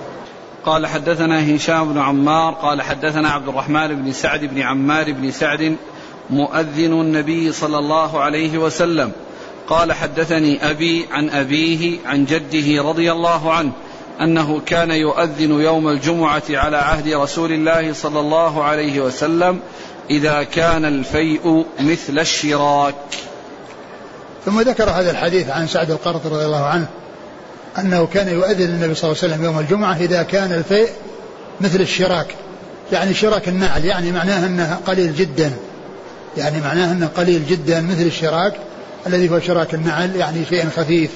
[0.66, 5.76] قال حدثنا هشام بن عمار قال حدثنا عبد الرحمن بن سعد بن عمار بن سعد
[6.30, 9.12] مؤذن النبي صلى الله عليه وسلم.
[9.68, 13.72] قال حدثني أبي عن أبيه عن جده رضي الله عنه
[14.22, 19.60] أنه كان يؤذن يوم الجمعة على عهد رسول الله صلى الله عليه وسلم
[20.10, 22.96] إذا كان الفيء مثل الشراك.
[24.48, 26.86] ثم ذكر هذا الحديث عن سعد القرط رضي الله عنه
[27.80, 30.90] أنه كان يؤذن النبي صلى الله عليه وسلم يوم الجمعة إذا كان الفيء
[31.62, 32.36] مثل الشراك.
[32.92, 35.52] يعني شراك النعل يعني معناه أنه قليل جدا.
[36.38, 38.54] يعني معناه أنه قليل جدا مثل الشراك
[39.08, 41.12] الذي هو شراك النعل يعني شيء خفيف.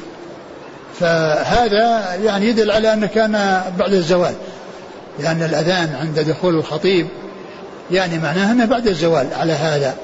[1.00, 4.34] فهذا يعني يدل على أنه كان بعد الزوال.
[5.20, 7.08] لأن الأذان عند دخول الخطيب
[7.92, 9.96] يعني معناه أنه بعد الزوال على هذا.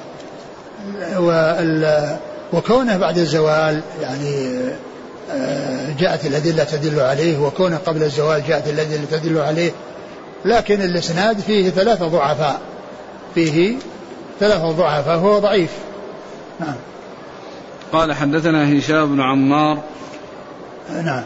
[2.52, 4.60] وكونه بعد الزوال يعني
[5.30, 9.70] آه، جاءت الأدلة تدل عليه وكونه قبل الزوال جاءت الأدلة تدل عليه
[10.44, 12.60] لكن الإسناد فيه ثلاثة ضعفاء.
[13.34, 13.76] فيه
[14.40, 15.70] ثلاثة ضعفاء فهو ضعيف.
[16.60, 16.74] نعم.
[17.92, 19.82] قال حدثنا هشام بن عمار
[21.04, 21.22] نعم.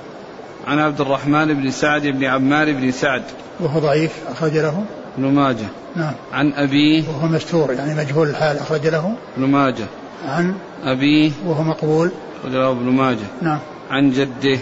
[0.67, 3.23] عن عبد الرحمن بن سعد بن عمار بن سعد.
[3.61, 4.85] وهو ضعيف أخرج له.
[5.19, 5.67] ابن ماجه.
[5.97, 6.15] نعم.
[6.33, 7.05] عن أبيه.
[7.09, 9.15] وهو مستور يعني مجهول الحال أخرج له.
[9.37, 9.87] ابن ماجه.
[10.29, 10.55] عن
[10.85, 12.11] أبيه وهو مقبول.
[12.45, 13.27] له ابن ماجه.
[13.43, 13.59] نعم.
[13.91, 14.59] عن جده.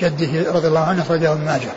[0.00, 1.72] جده رضي الله عنه أخرجه ابن ماجه.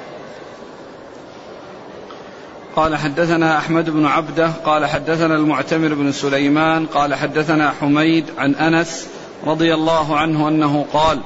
[2.75, 9.07] قال حدثنا أحمد بن عبده قال حدثنا المعتمر بن سليمان قال حدثنا حميد عن أنس
[9.45, 11.19] رضي الله عنه أنه قال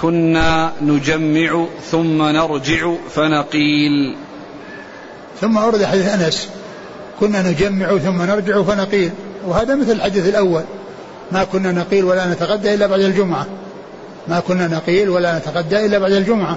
[0.00, 4.16] كنا نجمع ثم نرجع فنقيل.
[5.40, 6.48] ثم أورد حديث أنس
[7.20, 9.10] كنا نجمع ثم نرجع فنقيل.
[9.46, 10.64] وهذا مثل الحديث الأول.
[11.32, 13.46] ما كنا نقيل ولا نتغدى إلا بعد الجمعة.
[14.28, 16.56] ما كنا نقيل ولا نتغدى إلا بعد الجمعة.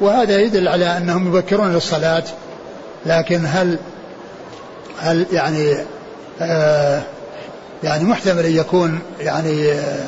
[0.00, 2.24] وهذا يدل على أنهم يبكرون للصلاة.
[3.06, 3.78] لكن هل
[4.98, 5.76] هل يعني
[6.40, 7.02] آه
[7.82, 10.04] يعني محتمل أن يكون يعني آه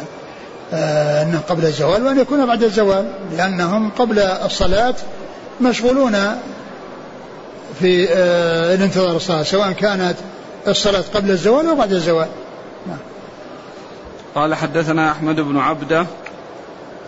[0.72, 4.94] آه أنه قبل الزوال وأن يكون بعد الزوال؟ لأنهم قبل الصلاة
[5.60, 6.16] مشغولون
[7.80, 10.14] في آه الانتظار الصلاة سواء كانت
[10.68, 12.28] الصلاة قبل الزوال أو بعد الزوال.
[12.86, 12.98] نعم.
[14.34, 16.06] قال حدثنا أحمد بن عبدة.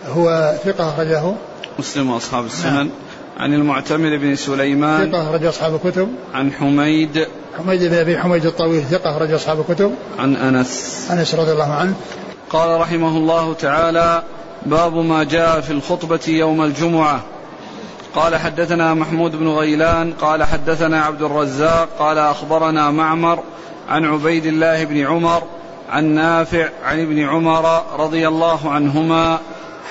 [0.09, 1.33] هو ثقة أخرجه.
[1.79, 2.73] مسلم وأصحاب السنن.
[2.73, 2.89] نعم.
[3.37, 5.11] عن المعتمر بن سليمان.
[5.11, 6.15] ثقة أخرج أصحاب الكتب.
[6.33, 7.27] عن حميد.
[7.57, 9.95] حميد بن أبي حميد الطويل ثقة أخرج أصحاب الكتب.
[10.19, 11.07] عن أنس.
[11.11, 11.95] أنس رضي الله عنه.
[12.49, 14.23] قال رحمه الله تعالى
[14.65, 17.23] باب ما جاء في الخطبة يوم الجمعة.
[18.15, 20.13] قال حدثنا محمود بن غيلان.
[20.13, 21.89] قال حدثنا عبد الرزاق.
[21.99, 23.39] قال أخبرنا معمر
[23.89, 25.43] عن عبيد الله بن عمر
[25.93, 29.39] عن نافع عن ابن عمر رضي الله عنهما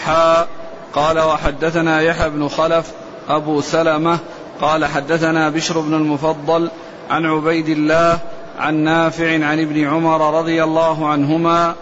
[0.04, 0.48] حاء
[0.94, 2.92] قال وحدثنا يحيى بن خلف
[3.28, 4.18] أبو سلمة
[4.60, 6.70] قال حدثنا بشر بن المفضل
[7.10, 8.18] عن عبيد الله
[8.58, 11.74] عن نافع عن ابن عمر رضي الله عنهما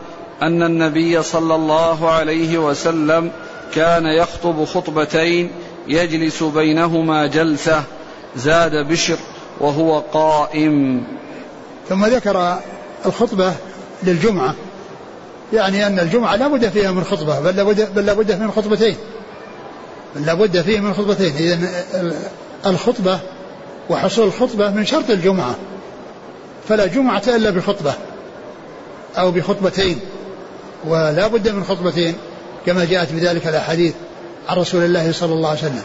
[0.42, 3.30] أن النبي صلى الله عليه وسلم
[3.74, 5.50] كان يخطب خطبتين
[5.88, 7.82] يجلس بينهما جلسة
[8.36, 9.16] زاد بشر
[9.60, 11.04] وهو قائم.
[11.88, 12.58] ثم ذكر
[13.06, 13.54] الخطبة
[14.02, 14.54] للجمعة.
[15.52, 18.96] يعني أن الجمعة لا بد فيها من خطبة بل لابد بل لابد من خطبتين.
[20.16, 21.36] بل لابد فيه من خطبتين.
[21.36, 21.58] إذا
[22.66, 23.18] الخطبة
[23.90, 25.54] وحصول الخطبة من شرط الجمعة.
[26.68, 27.94] فلا جمعة إلا بخطبة
[29.18, 30.00] أو بخطبتين
[30.84, 32.14] ولا بد من خطبتين
[32.66, 33.94] كما جاءت بذلك الأحاديث
[34.48, 35.82] عن رسول الله صلى الله عليه وسلم.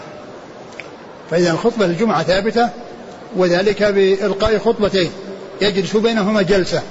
[1.31, 2.69] فإذا الخطبة للجمعة ثابتة
[3.35, 5.11] وذلك بإلقاء خطبتين.
[5.61, 6.81] يجلس بينهما جلسة.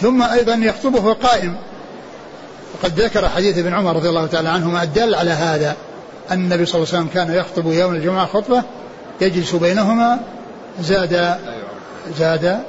[0.00, 1.56] ثم أيضا يخطبه قائم.
[2.74, 5.76] وقد ذكر حديث ابن عمر رضي الله تعالى عنهما الدل على هذا
[6.30, 8.62] أن النبي صلى الله عليه وسلم كان يخطب يوم الجمعة خطبة
[9.20, 10.20] يجلس بينهما
[10.80, 11.36] زاد
[12.18, 12.60] زاد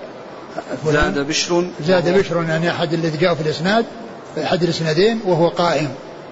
[0.85, 1.67] زاد بشر.
[1.87, 3.85] زاد بشر يعني أحد الذي جاء في الإسناد
[4.43, 5.89] أحد الإسنادين وهو قائم.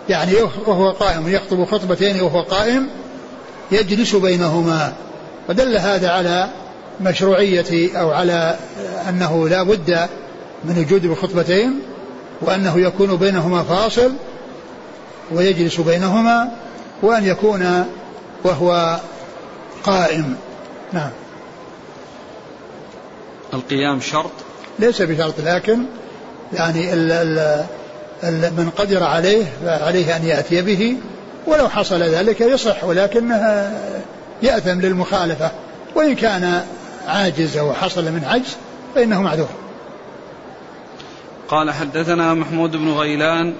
[0.09, 0.33] يعني
[0.67, 2.87] وهو قائم يخطب خطبتين وهو قائم
[3.71, 4.93] يجلس بينهما.
[5.49, 6.49] ودل هذا على
[7.01, 8.57] مشروعية أو على
[9.09, 10.07] أنه لا بد
[10.67, 11.79] من وجود بخطبتين
[12.41, 14.11] وأنه يكون بينهما فاصل
[15.31, 16.51] ويجلس بينهما
[17.01, 17.85] وأن يكون
[18.43, 18.99] وهو
[19.83, 20.35] قائم.
[20.93, 21.09] نعم.
[23.53, 24.31] القيام شرط؟
[24.79, 25.79] ليس بشرط لكن
[26.53, 27.65] يعني ال ال
[28.23, 30.97] ال من قدر عليه فعليه أن يأتي به
[31.47, 33.71] ولو حصل ذلك يصح ولكنه
[34.43, 35.51] يأثم للمخالفة.
[35.95, 36.63] وإن كان
[37.07, 38.55] عاجز أو حصل من عجز
[38.95, 39.64] فإنه معذور.
[41.49, 43.53] قال حدثنا محمود بن غيلان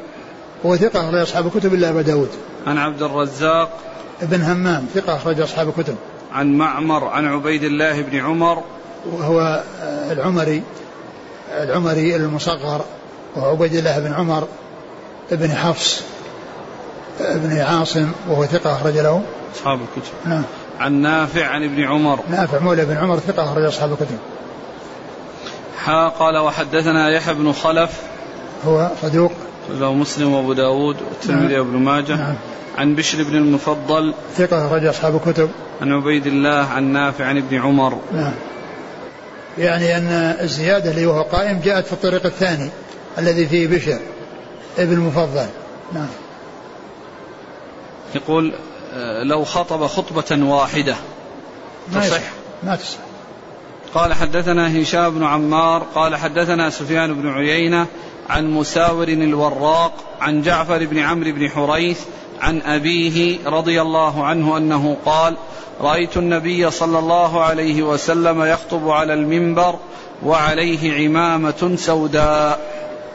[0.65, 2.29] هو ثقة أخرج أصحاب الكتب إلا أبا داود.
[2.67, 3.79] عن عبد الرزاق
[4.21, 5.95] ابن همام ثقة أخرج أصحاب الكتب.
[6.33, 8.63] عن معمر عن عبيد الله بن عمر.
[9.11, 9.63] وهو
[10.11, 10.63] العمري
[11.51, 12.85] العمري المصغر
[13.35, 14.47] وهو عبيد الله بن عمر
[15.31, 16.03] ابن حفص
[17.19, 19.21] ابن عاصم وهو ثقة أخرج له.
[19.55, 20.11] أصحاب الكتب.
[20.25, 20.43] نعم.
[20.79, 22.19] عن نافع عن ابن عمر.
[22.29, 24.17] نافع مولى بن عمر ثقة أخرج أصحاب الكتب.
[25.77, 28.01] حا قال وحدثنا يحيى بن خلف.
[28.65, 29.31] هو صدوق.
[29.69, 31.67] له مسلم وابو داود والترمذي نعم.
[31.67, 32.15] وابن ماجه.
[32.15, 32.35] نعم.
[32.77, 34.13] عن بشر بن المفضل.
[34.35, 35.49] ثقة أخرج أصحاب الكتب.
[35.81, 37.99] عن عبيد الله عن نافع عن ابن عمر.
[38.13, 38.33] نعم.
[39.57, 42.69] يعني أن الزيادة اللي وهو قائم جاءت في الطريق الثاني
[43.17, 43.99] الذي فيه بشر
[44.77, 45.47] ابن مفضل
[45.93, 46.07] نعم.
[48.15, 48.53] يقول
[48.93, 50.95] آه، لو خطب خطبة واحدة
[51.95, 52.21] تصح؟
[52.63, 53.04] ما تصح.
[53.95, 57.87] قال حدثنا هشام بن عمار قال حدثنا سفيان بن عيينة
[58.29, 61.99] عن مساور الوراق عن جعفر بن عمرو بن حريث
[62.41, 65.37] عن أبيه رضي الله عنه أنه قال
[65.81, 69.75] رأيت النبي صلى الله عليه وسلم يخطب على المنبر
[70.25, 72.59] وعليه عمامة سوداء.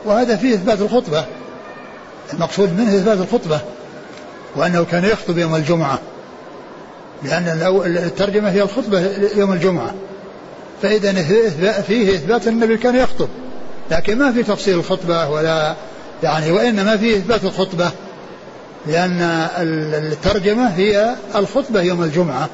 [0.04, 1.24] وهذا فيه إثبات الخطبة.
[2.32, 3.60] المقصود منه إثبات الخطبة
[4.56, 5.98] وأنه كان يخطب يوم الجمعة
[7.22, 7.44] لأن
[7.86, 9.00] الترجمة هي الخطبة
[9.36, 9.94] يوم الجمعة.
[10.82, 11.12] فإذا
[11.82, 13.28] فيه إثبات النبي كان يخطب.
[13.90, 15.74] لكن ما في تفصيل الخطبة ولا
[16.22, 17.90] يعني وإنما فيه إثبات الخطبة.
[18.86, 19.20] لأن
[20.12, 22.48] الترجمة هي الخطبة يوم الجمعة.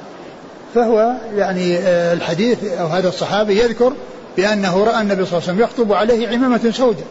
[0.75, 3.93] فهو يعني آه، الحديث أو هذا الصحابي يذكر
[4.37, 7.07] بأنه رأى النبي صلى الله عليه وسلم يخطب عليه عمامة سوداء.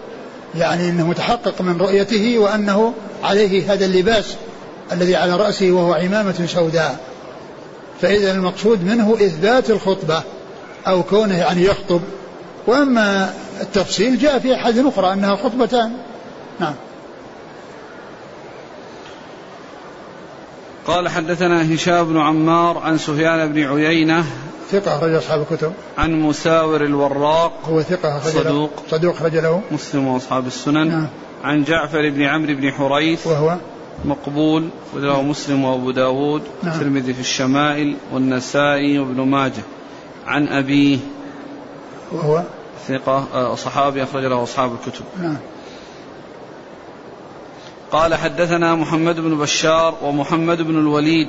[0.55, 2.93] يعني أنه متحقق من رؤيته وأنه
[3.23, 4.35] عليه هذا اللباس
[4.91, 6.99] الذي على رأسه وهو عمامة سوداء.
[8.01, 10.23] فإذا المقصود منه إثبات الخطبة.
[10.87, 12.01] أو كونه يعني يخطب.
[12.67, 15.91] وأما التفصيل جاء في أحد أخرى أنها خطبتان.
[16.59, 16.73] نعم.
[20.87, 24.25] قال حدثنا هشام بن عمار عن سفيان بن عيينة
[24.71, 25.73] ثقة أخرج أصحاب الكتب.
[25.97, 28.71] عن مساور الوراق هو ثقة أخرج صدوق.
[28.91, 29.61] صدوق أخرج له.
[29.71, 30.87] مسلم وأصحاب السنن.
[30.87, 31.07] نعم.
[31.43, 33.57] عن جعفر بن عمرو بن حريث وهو؟
[34.05, 37.03] مقبول وله مسلم وأبو داود نعم.
[37.13, 39.63] في الشمائل والنسائي وابن ماجه.
[40.27, 40.97] عن أبيه
[42.11, 42.43] وهو
[42.87, 45.05] ثقة آه، صحابي أخرج له أصحاب الكتب.
[45.21, 45.37] نعم.
[47.91, 51.27] قال حدثنا محمد بن بشار ومحمد بن الوليد.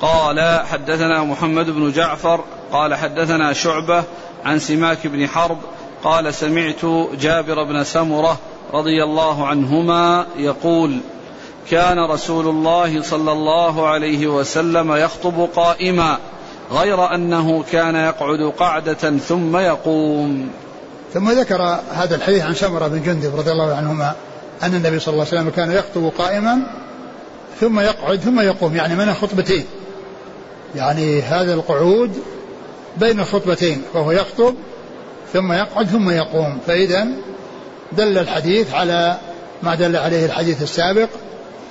[0.00, 2.40] قال حدثنا محمد بن جعفر.
[2.72, 4.04] قال حدثنا شعبة
[4.44, 5.58] عن سماك بن حرب.
[6.04, 6.84] قال سمعت
[7.20, 8.38] جابر بن سمرة
[8.72, 10.98] رضي الله عنهما يقول
[11.70, 16.18] كان رسول الله صلى الله عليه وسلم يخطب قائما.
[16.72, 20.50] غير أنه كان يقعد قعدة ثم يقوم.
[21.14, 21.62] ثم ذكر
[21.92, 24.14] هذا الحديث عن سمرة بن جندب رضي الله عنهما
[24.62, 26.58] أن النبي صلى الله عليه وسلم كان يخطب قائما
[27.60, 29.64] ثم يقعد ثم يقوم يعني من خطبتين
[30.76, 32.22] يعني هذا القعود
[32.96, 34.54] بين الخطبتين وهو يخطب
[35.32, 36.58] ثم يقعد ثم يقوم.
[36.66, 37.06] فإذا
[37.92, 39.16] دل الحديث على
[39.62, 41.08] ما دل عليه الحديث السابق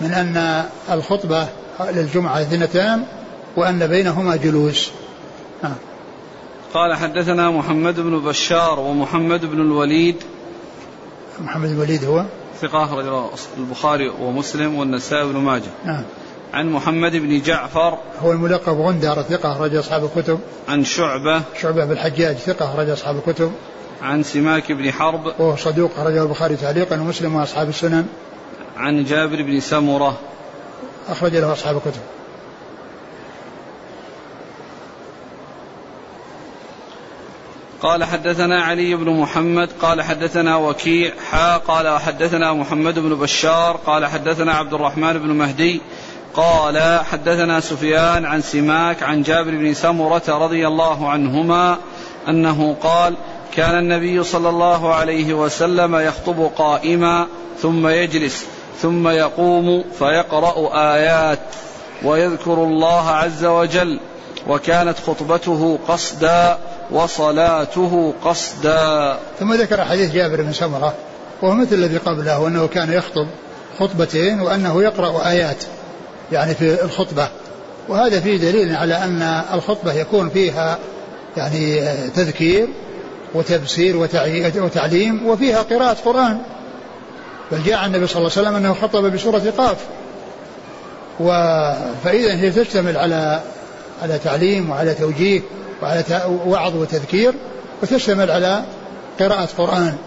[0.01, 1.47] من أن الخطبة
[1.79, 3.03] للجمعة اثنتان
[3.55, 4.91] وأن بينهما جلوس.
[5.63, 5.75] آه.
[6.73, 10.15] قال حدثنا محمد بن بشار ومحمد بن الوليد.
[11.39, 12.25] محمد بن الوليد هو؟
[12.61, 15.71] ثقة أخرج البخاري ومسلم والنسائي بن ماجه.
[15.85, 16.03] نعم
[16.53, 17.97] عن محمد بن جعفر.
[18.19, 20.39] هو الملقب غندر ثقة أخرج أصحاب الكتب.
[20.67, 21.41] عن شعبة.
[21.61, 23.51] شعبة بالحجاج ثقة أخرج أصحاب الكتب.
[24.01, 25.25] عن سماك بن حرب.
[25.25, 28.05] وهو صدوق أخرجه البخاري تعليقا ومسلم وأصحاب السنن.
[28.77, 30.17] عن جابر بن سمرة.
[31.09, 32.01] أخرج له أصحاب الكتب.
[37.81, 44.05] قال حدثنا علي بن محمد قال حدثنا وكيع حا قال حدثنا محمد بن بشار قال
[44.05, 45.81] حدثنا عبد الرحمن بن مهدي
[46.33, 51.77] قال حدثنا سفيان عن سماك عن جابر بن سمرة رضي الله عنهما
[52.29, 53.15] أنه قال
[53.53, 57.27] كان النبي صلى الله عليه وسلم يخطب قائما
[57.61, 58.45] ثم يجلس
[58.81, 61.39] ثم يقوم فيقرأ آيات
[62.03, 63.99] ويذكر الله عز وجل
[64.47, 66.57] وكانت خطبته قصدا
[66.91, 69.19] وصلاته قصدا.
[69.39, 70.93] ثم ذكر حديث جابر بن سمرة
[71.41, 73.27] وهو مثل الذي قبله وأنه كان يخطب
[73.79, 75.63] خطبتين وأنه يقرأ آيات
[76.31, 77.27] يعني في الخطبة.
[77.89, 80.77] وهذا فيه دليل على أن الخطبة يكون فيها
[81.37, 81.81] يعني
[82.15, 82.67] تذكير
[83.33, 83.97] وتبصير
[84.57, 86.37] وتعليم وفيها قراءة قرآن.
[87.51, 89.77] بل جاء النبي صلى الله عليه وسلم أنه خطب بسورة قاف.
[92.03, 93.41] فإذا هي تشتمل على
[94.01, 95.41] على تعليم وعلى توجيه.
[95.81, 96.03] وعلى
[96.45, 97.33] وعظ وتذكير
[97.83, 98.63] وتشتمل على
[99.19, 99.97] قراءة قرآن.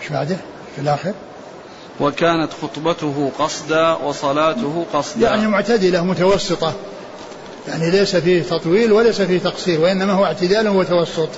[0.00, 0.36] إيش بعده؟
[0.76, 1.12] في الآخر.
[2.00, 5.26] وكانت خطبته قصدا وصلاته قصدا.
[5.26, 6.72] يعني معتدلة متوسطة.
[7.68, 11.28] يعني ليس فيه تطويل وليس فيه تقصير وإنما هو اعتدال وتوسط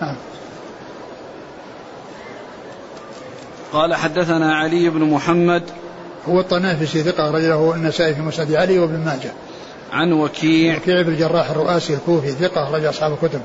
[0.00, 0.16] نعم.
[3.72, 5.62] قال حدثنا علي بن محمد.
[6.28, 9.32] هو الطنافسي ثقة رجله النسائي في مسند علي وابن ماجه.
[9.92, 10.76] عن وكيع.
[10.76, 13.40] وكيع بن الجراح الرؤاسي الكوفي ثقة أخرج أصحاب الكتب.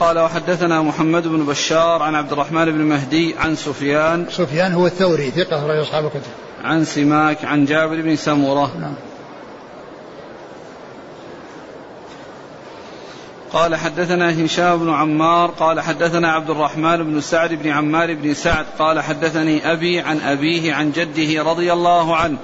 [0.00, 4.26] قال وحدثنا محمد بن بشار عن عبد الرحمن بن مهدي عن سفيان.
[4.30, 6.30] سفيان هو الثوري ثقة أخرج أصحاب الكتب.
[6.64, 8.94] عن سماك عن جابر بن سمرة نعم.
[13.52, 18.66] قال حدثنا هشام بن عمار قال حدثنا عبد الرحمن بن سعد بن عمار بن سعد
[18.78, 22.38] قال حدثني أبي عن أبيه عن جده رضي الله عنه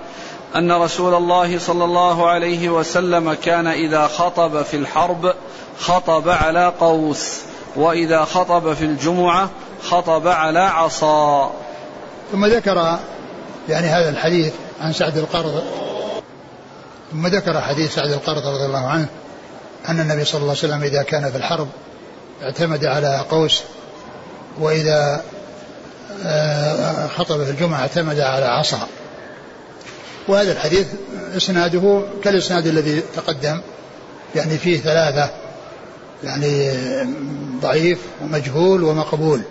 [0.56, 5.34] أن رسول الله صلى الله عليه وسلم كان إذا خطب في الحرب
[5.80, 7.40] خطب على قوس
[7.76, 9.50] وإذا خطب في الجمعة
[9.82, 11.52] خطب على عصا.
[12.32, 12.98] ثم ذكر
[13.68, 15.62] يعني هذا الحديث عن سعد القرض
[17.12, 19.08] ثم ذكر حديث سعد القرض رضي الله عنه
[19.88, 21.68] أن النبي صلى الله عليه وسلم إذا كان في الحرب
[22.42, 23.62] اعتمد على قوس
[24.60, 25.22] وإذا
[26.24, 28.88] آه، خطب في الجمعة اعتمد على عصا.
[30.28, 30.86] وهذا الحديث
[31.36, 33.60] إسناده كالإسناد الذي تقدم
[34.34, 35.30] يعني فيه ثلاثة
[36.24, 36.72] يعني
[37.60, 39.42] ضعيف ومجهول ومقبول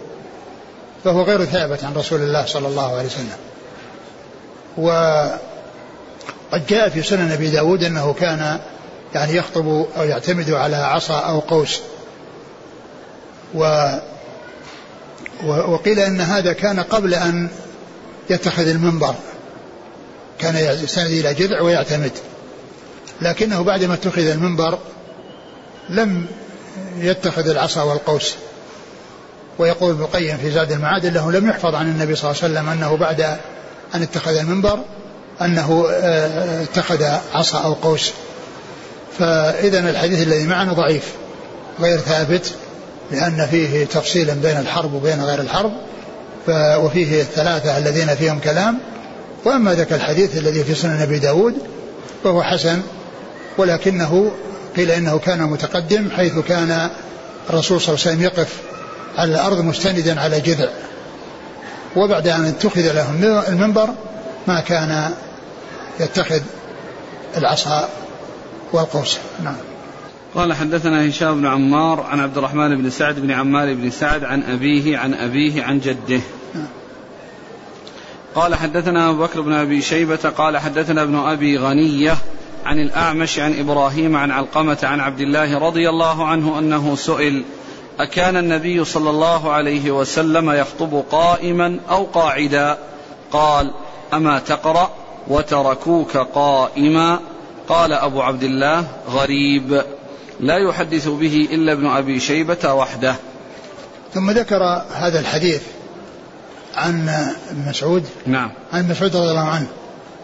[1.03, 3.37] فهو غير ثابت عن رسول الله صلى الله عليه وسلم.
[4.77, 8.59] وقد جاء في سنن أبي داود أنه كان
[9.15, 11.79] يعني يخطب أو يعتمد على عصا أو قوس.
[13.55, 13.89] و
[15.47, 17.49] وقيل أن هذا كان قبل أن
[18.29, 19.15] يتخذ المنبر.
[20.39, 22.11] كان يستند إلى جذع ويعتمد.
[23.21, 24.77] لكنه بعدما اتخذ المنبر
[25.89, 26.25] لم
[26.97, 28.35] يتخذ العصا والقوس.
[29.59, 32.69] ويقول ابن القيم في زاد المعاد إنه لم يحفظ عن النبي صلى الله عليه وسلم
[32.69, 33.21] أنه بعد
[33.95, 34.79] أن اتخذ المنبر
[35.41, 38.11] أنه آه، اتخذ عصا أو قوس.
[39.19, 41.03] فاذا الحديث الذي معنا ضعيف
[41.79, 42.53] غير ثابت
[43.11, 45.71] لأن فيه تفصيلا بين الحرب وبين غير الحرب
[46.83, 48.79] وفيه الثلاثة الذين فيهم كلام
[49.47, 51.55] وأما ذاك الحديث الذي في سنن أبي داود
[52.23, 52.81] فهو حسن
[53.57, 54.31] ولكنه
[54.75, 56.89] قيل إنه كان متقدم حيث كان
[57.49, 58.61] الرسول صلى الله عليه وسلم يقف
[59.17, 60.69] على الأرض مستندا على جذع.
[61.95, 63.89] وبعد أن اتخذ له المنبر
[64.47, 65.13] ما كان
[65.99, 66.41] يتخذ
[67.37, 67.89] العصا
[68.73, 69.17] والقوس.
[69.43, 69.55] نعم.
[70.35, 74.43] قال حدثنا هشام بن عمار عن عبد الرحمن بن سعد بن عمار بن سعد عن
[74.43, 76.21] أبيه عن أبيه عن جده.
[76.55, 76.67] نعم.
[78.37, 82.17] قال حدثنا أبو بكر بن أبي شيبة قال حدثنا ابن أبي غنية
[82.65, 87.43] عن الأعمش عن إبراهيم عن علقمة عن عبد الله رضي الله عنه أنه سئل
[87.99, 92.77] أكان النبي صلى الله عليه وسلم يخطب قائما أو قاعدا؟
[93.31, 93.73] قال
[94.13, 94.91] أما تقرأ
[95.27, 97.19] وتركوك قائما؟
[97.69, 99.81] قال أبو عبد الله غريب.
[100.39, 103.15] لا يحدث به إلا ابن أبي شيبة وحده.
[104.13, 104.63] ثم ذكر
[104.93, 105.61] هذا الحديث.
[106.77, 107.09] عن
[107.49, 108.51] ابن مسعود؟ نعم.
[108.73, 109.67] عن مسعود رضي الله عنه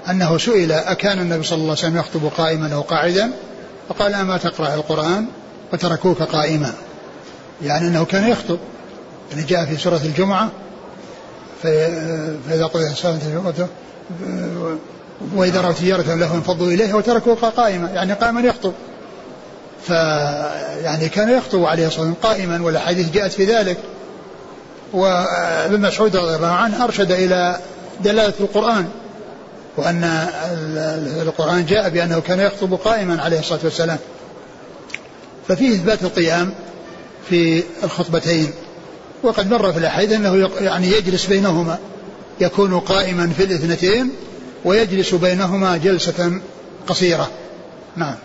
[0.10, 3.32] أنه سئل أكان النبي صلى الله عليه وسلم يخطب قائما أو قاعدا؟
[3.90, 5.26] فقال أما تقرأ القرآن
[5.74, 6.74] وتركوك قائما.
[7.62, 8.58] يعني أنه كان يخطب
[9.32, 10.50] يعني جاء في سورة الجمعة
[11.64, 13.20] فإذا قضيت الصلاة
[15.36, 18.74] وإذا رأوا تجارة له انفضوا إليه وتركوك قائما يعني قائما يخطب.
[19.88, 23.78] فيعني كان يخطب عليه الصلاة والسلام قائما والأحاديث جاءت في ذلك.
[24.94, 27.58] وابن مسعود رضي الله عنه أرشد إلى
[28.04, 28.86] دلالة القرآن
[29.78, 30.04] وأن
[31.22, 33.98] القرآن جاء بأنه كان يخطب قائما عليه الصلاة والسلام.
[35.48, 36.54] ففيه إثبات القيام
[37.30, 38.52] في الخطبتين
[39.24, 41.78] وقد مر في الأحاديث أنه يعني يجلس بينهما
[42.42, 44.12] يكون قائما في الاثنتين
[44.66, 46.42] ويجلس بينهما جلسة
[46.88, 47.30] قصيرة.
[47.96, 48.16] نعم.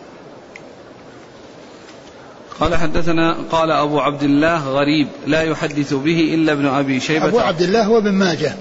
[2.61, 7.26] قال حدثنا قال أبو عبد الله غريب لا يحدث به إلا ابن أبي شيبة.
[7.26, 8.54] أبو عبد الله هو ابن ماجه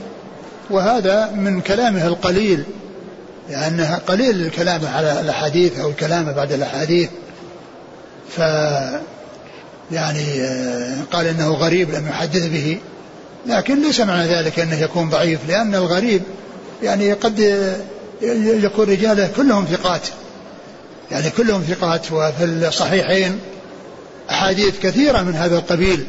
[0.69, 2.63] وهذا من كلامه القليل
[3.49, 7.09] لأنه قليل الكلام على الأحاديث أو الكلام بعد الأحاديث.
[8.29, 8.39] ف
[9.91, 12.77] يعني آه، قال إنه غريب لم يحدث به.
[13.45, 16.21] لكن ليس معنى ذلك أنه يكون ضعيف لأن الغريب
[16.83, 17.39] يعني قد
[18.63, 20.01] يكون رجاله كلهم ثقات.
[21.11, 23.39] يعني كلهم ثقات وفي الصحيحين
[24.30, 26.05] أحاديث كثيرة من هذا القبيل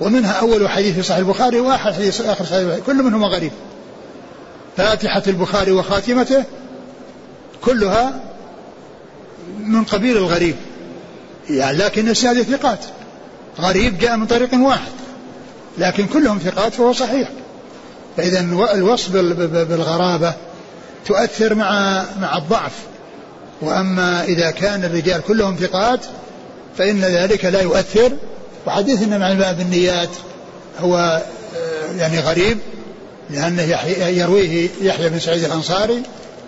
[0.00, 3.52] ومنها أول حديث في صحيح البخاري واحد حديث آخر صحيح البخاري كل منهما غريب.
[4.76, 6.44] فاتحة البخاري وخاتمته
[7.64, 8.20] كلها
[9.60, 10.56] من قبيل الغريب.
[11.50, 12.78] يعني لكن السادة ثقات.
[13.60, 14.92] غريب جاء من طريق واحد
[15.78, 17.28] لكن كلهم ثقات فهو صحيح.
[18.16, 18.40] فإذا
[18.74, 20.34] الوصف بالغرابة
[21.06, 22.72] تؤثر مع مع الضعف.
[23.62, 26.06] وأما إذا كان الرجال كلهم ثقات
[26.78, 28.12] فإن ذلك لا يؤثر.
[28.66, 30.08] وحديثنا مع الباب النيات
[30.80, 31.22] هو
[31.56, 32.58] آه، يعني غريب
[33.30, 33.62] لأنه
[34.08, 36.02] يرويه يحيى بن سعيد الأنصاري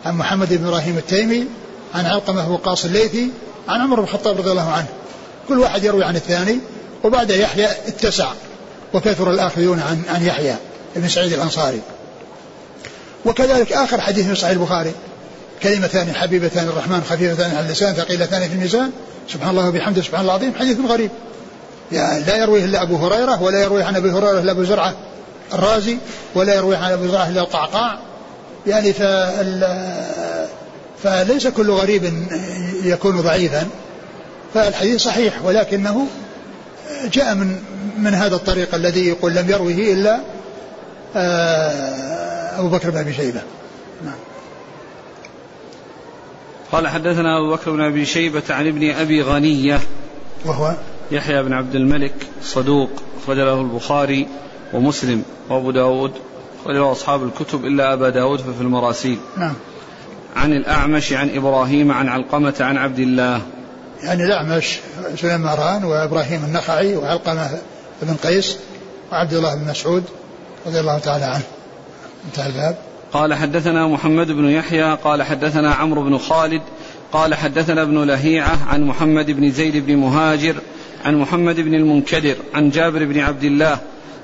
[0.06, 1.44] عن محمد بن إبراهيم التيمي
[1.94, 3.30] عن علقمة وقاص الليثي
[3.68, 4.86] عن عمر بن الخطاب رضي الله عنه.
[5.48, 6.58] كل واحد يروي عن الثاني
[7.04, 8.28] وبعد يحيى اتسع
[8.94, 10.56] وكثر الآخذون عن عن يحيى
[10.96, 11.80] بن سعيد الأنصاري.
[13.24, 14.92] وكذلك آخر حديث في صحيح البخاري.
[15.64, 18.90] كلمتان حبيبتان الرحمن خفيفتان على اللسان ثقيلتان في الميزان.
[19.28, 20.54] سبحان الله وبحمده سبحان الله العظيم.
[20.58, 21.10] حديث غريب.
[21.92, 24.94] يعني لا يرويه إلا أبو هريرة ولا يرويه عن أبي هريرة إلا أبو زرعة
[25.52, 25.96] الرازي
[26.34, 27.98] ولا يرويه عن أبو زرعة إلا القعقاع.
[28.66, 28.92] يعني
[31.02, 32.12] فليس كل غريب
[32.84, 33.66] يكون ضعيفا.
[34.54, 36.06] فالحديث صحيح ولكنه
[37.12, 37.58] جاء من
[37.98, 40.20] من هذا الطريق الذي يقول لم يروه إلا
[41.16, 43.40] آه، أبو بكر بن أبي شيبة
[44.04, 44.14] نعم
[46.74, 49.80] قال حدثنا أبو بكر بن أبي شيبة عن ابن أبي غنية.
[50.44, 50.74] وهو؟
[51.10, 52.90] يحيى بن عبد الملك صدوق
[53.22, 54.28] أخرج له البخاري
[54.72, 56.12] ومسلم وأبو داود
[56.60, 59.18] أخرج له أصحاب الكتب إلا أبا داود ففي المراسيل.
[59.36, 59.54] نعم.
[60.36, 63.42] عن الأعمش عن إبراهيم عن علقمة عن عبد الله.
[64.02, 64.78] يعني الأعمش
[65.16, 67.58] سليمان مهران وإبراهيم النخعي وعلقمة
[68.02, 68.56] بن قيس
[69.12, 70.04] وعبد الله بن مسعود
[70.66, 71.44] رضي الله تعالى عنه.
[72.26, 72.76] انتهى الباب.
[73.14, 76.62] قال حدثنا محمد بن يحيى قال حدثنا عمرو بن خالد
[77.12, 80.56] قال حدثنا ابن لهيعة عن محمد بن زيد بن مهاجر
[81.04, 83.78] عن محمد بن المنكدر عن جابر بن عبد الله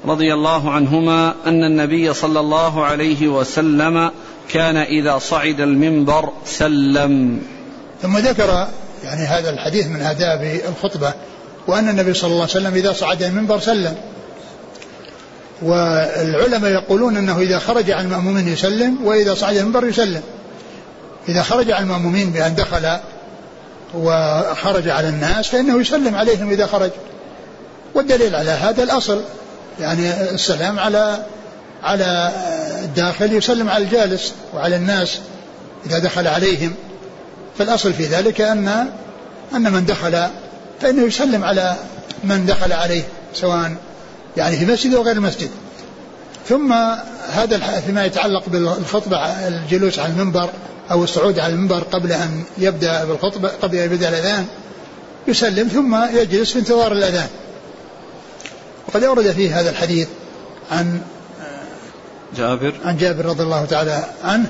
[0.04, 4.10] رضي الله عنهما أن النبي صلى الله عليه وسلم
[4.48, 7.42] كان إذا صعد المنبر سلم.
[8.02, 8.68] ثم ذكر
[9.04, 11.12] يعني هذا الحديث من آداب الخطبة
[11.66, 13.94] وأن النبي صلى الله عليه وسلم إذا صعد المنبر سلم.
[15.62, 20.22] والعلماء يقولون أنه إذا خرج عن المأمومين يسلم وإذا صعد المنبر يسلم.
[21.28, 22.98] إذا خرج عن المأمومين بأن دخل
[23.94, 26.90] وخرج على الناس فإنه يسلم عليهم إذا خرج.
[27.94, 29.22] والدليل على هذا الأصل
[29.80, 31.24] يعني السلام على
[31.82, 32.32] على
[32.84, 35.18] الداخل يسلم على الجالس وعلى الناس
[35.86, 36.74] إذا دخل عليهم.
[37.58, 38.88] فالأصل في ذلك أن
[39.54, 40.26] أن من دخل
[40.80, 41.76] فإنه يسلم على
[42.24, 43.02] من دخل عليه
[43.34, 43.72] سواء
[44.36, 45.50] يعني في مسجد أو غير المسجد
[46.48, 46.72] ثم
[47.32, 49.16] هذا فيما يتعلق بالخطبة
[49.48, 50.50] الجلوس على المنبر
[50.90, 54.46] أو الصعود على المنبر قبل أن يبدأ بالخطبة قبل أن يبدأ الأذان
[55.28, 57.28] يسلم ثم يجلس في انتظار الأذان.
[58.88, 60.08] وقد أورد فيه هذا الحديث
[60.72, 61.00] عن
[62.36, 62.74] جابر.
[62.84, 64.46] عن جابر رضي الله تعالى عنه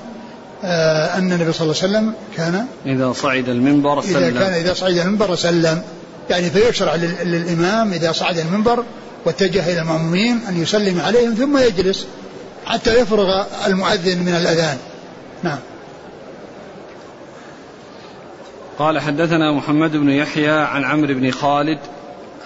[0.64, 4.16] آه، أن النبي صلى الله عليه وسلم كان إذا صعد المنبر سلم.
[4.16, 5.83] إذا كان إذا صعد المنبر سلم.
[6.31, 8.85] يعني فيشرع للإمام إذا صعد المنبر
[9.25, 12.07] واتجه إلى المأمومين أن يسلم عليهم ثم يجلس
[12.66, 14.79] حتى يفرغ المؤذن من الأذان.
[15.43, 15.59] نعم.
[18.79, 21.79] قال حدثنا محمد بن يحيى عن عمرو بن خالد.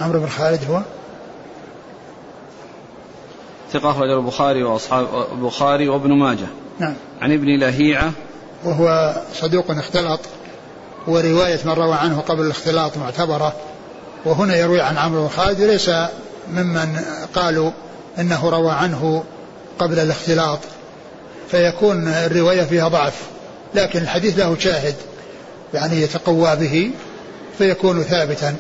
[0.01, 0.81] عمرو بن خالد هو؟
[3.73, 6.47] ثقة أخرج البخاري وأصحاب البخاري وابن ماجه.
[6.79, 6.95] نعم.
[7.21, 8.13] عن ابن لهيعة.
[8.65, 10.21] وهو صدوق اختلط.
[11.07, 13.53] ورواية من روى عنه قبل الاختلاط معتبرة.
[14.25, 15.91] وهنا يروي عن عمرو بن خالد ليس
[16.53, 17.01] ممن
[17.35, 17.71] قالوا
[18.19, 19.25] إنه روى عنه
[19.79, 20.59] قبل الاختلاط
[21.51, 23.15] فيكون الرواية فيها ضعف
[23.75, 24.95] لكن الحديث له شاهد
[25.75, 26.91] يعني يتقوى به
[27.59, 28.57] فيكون ثابتا.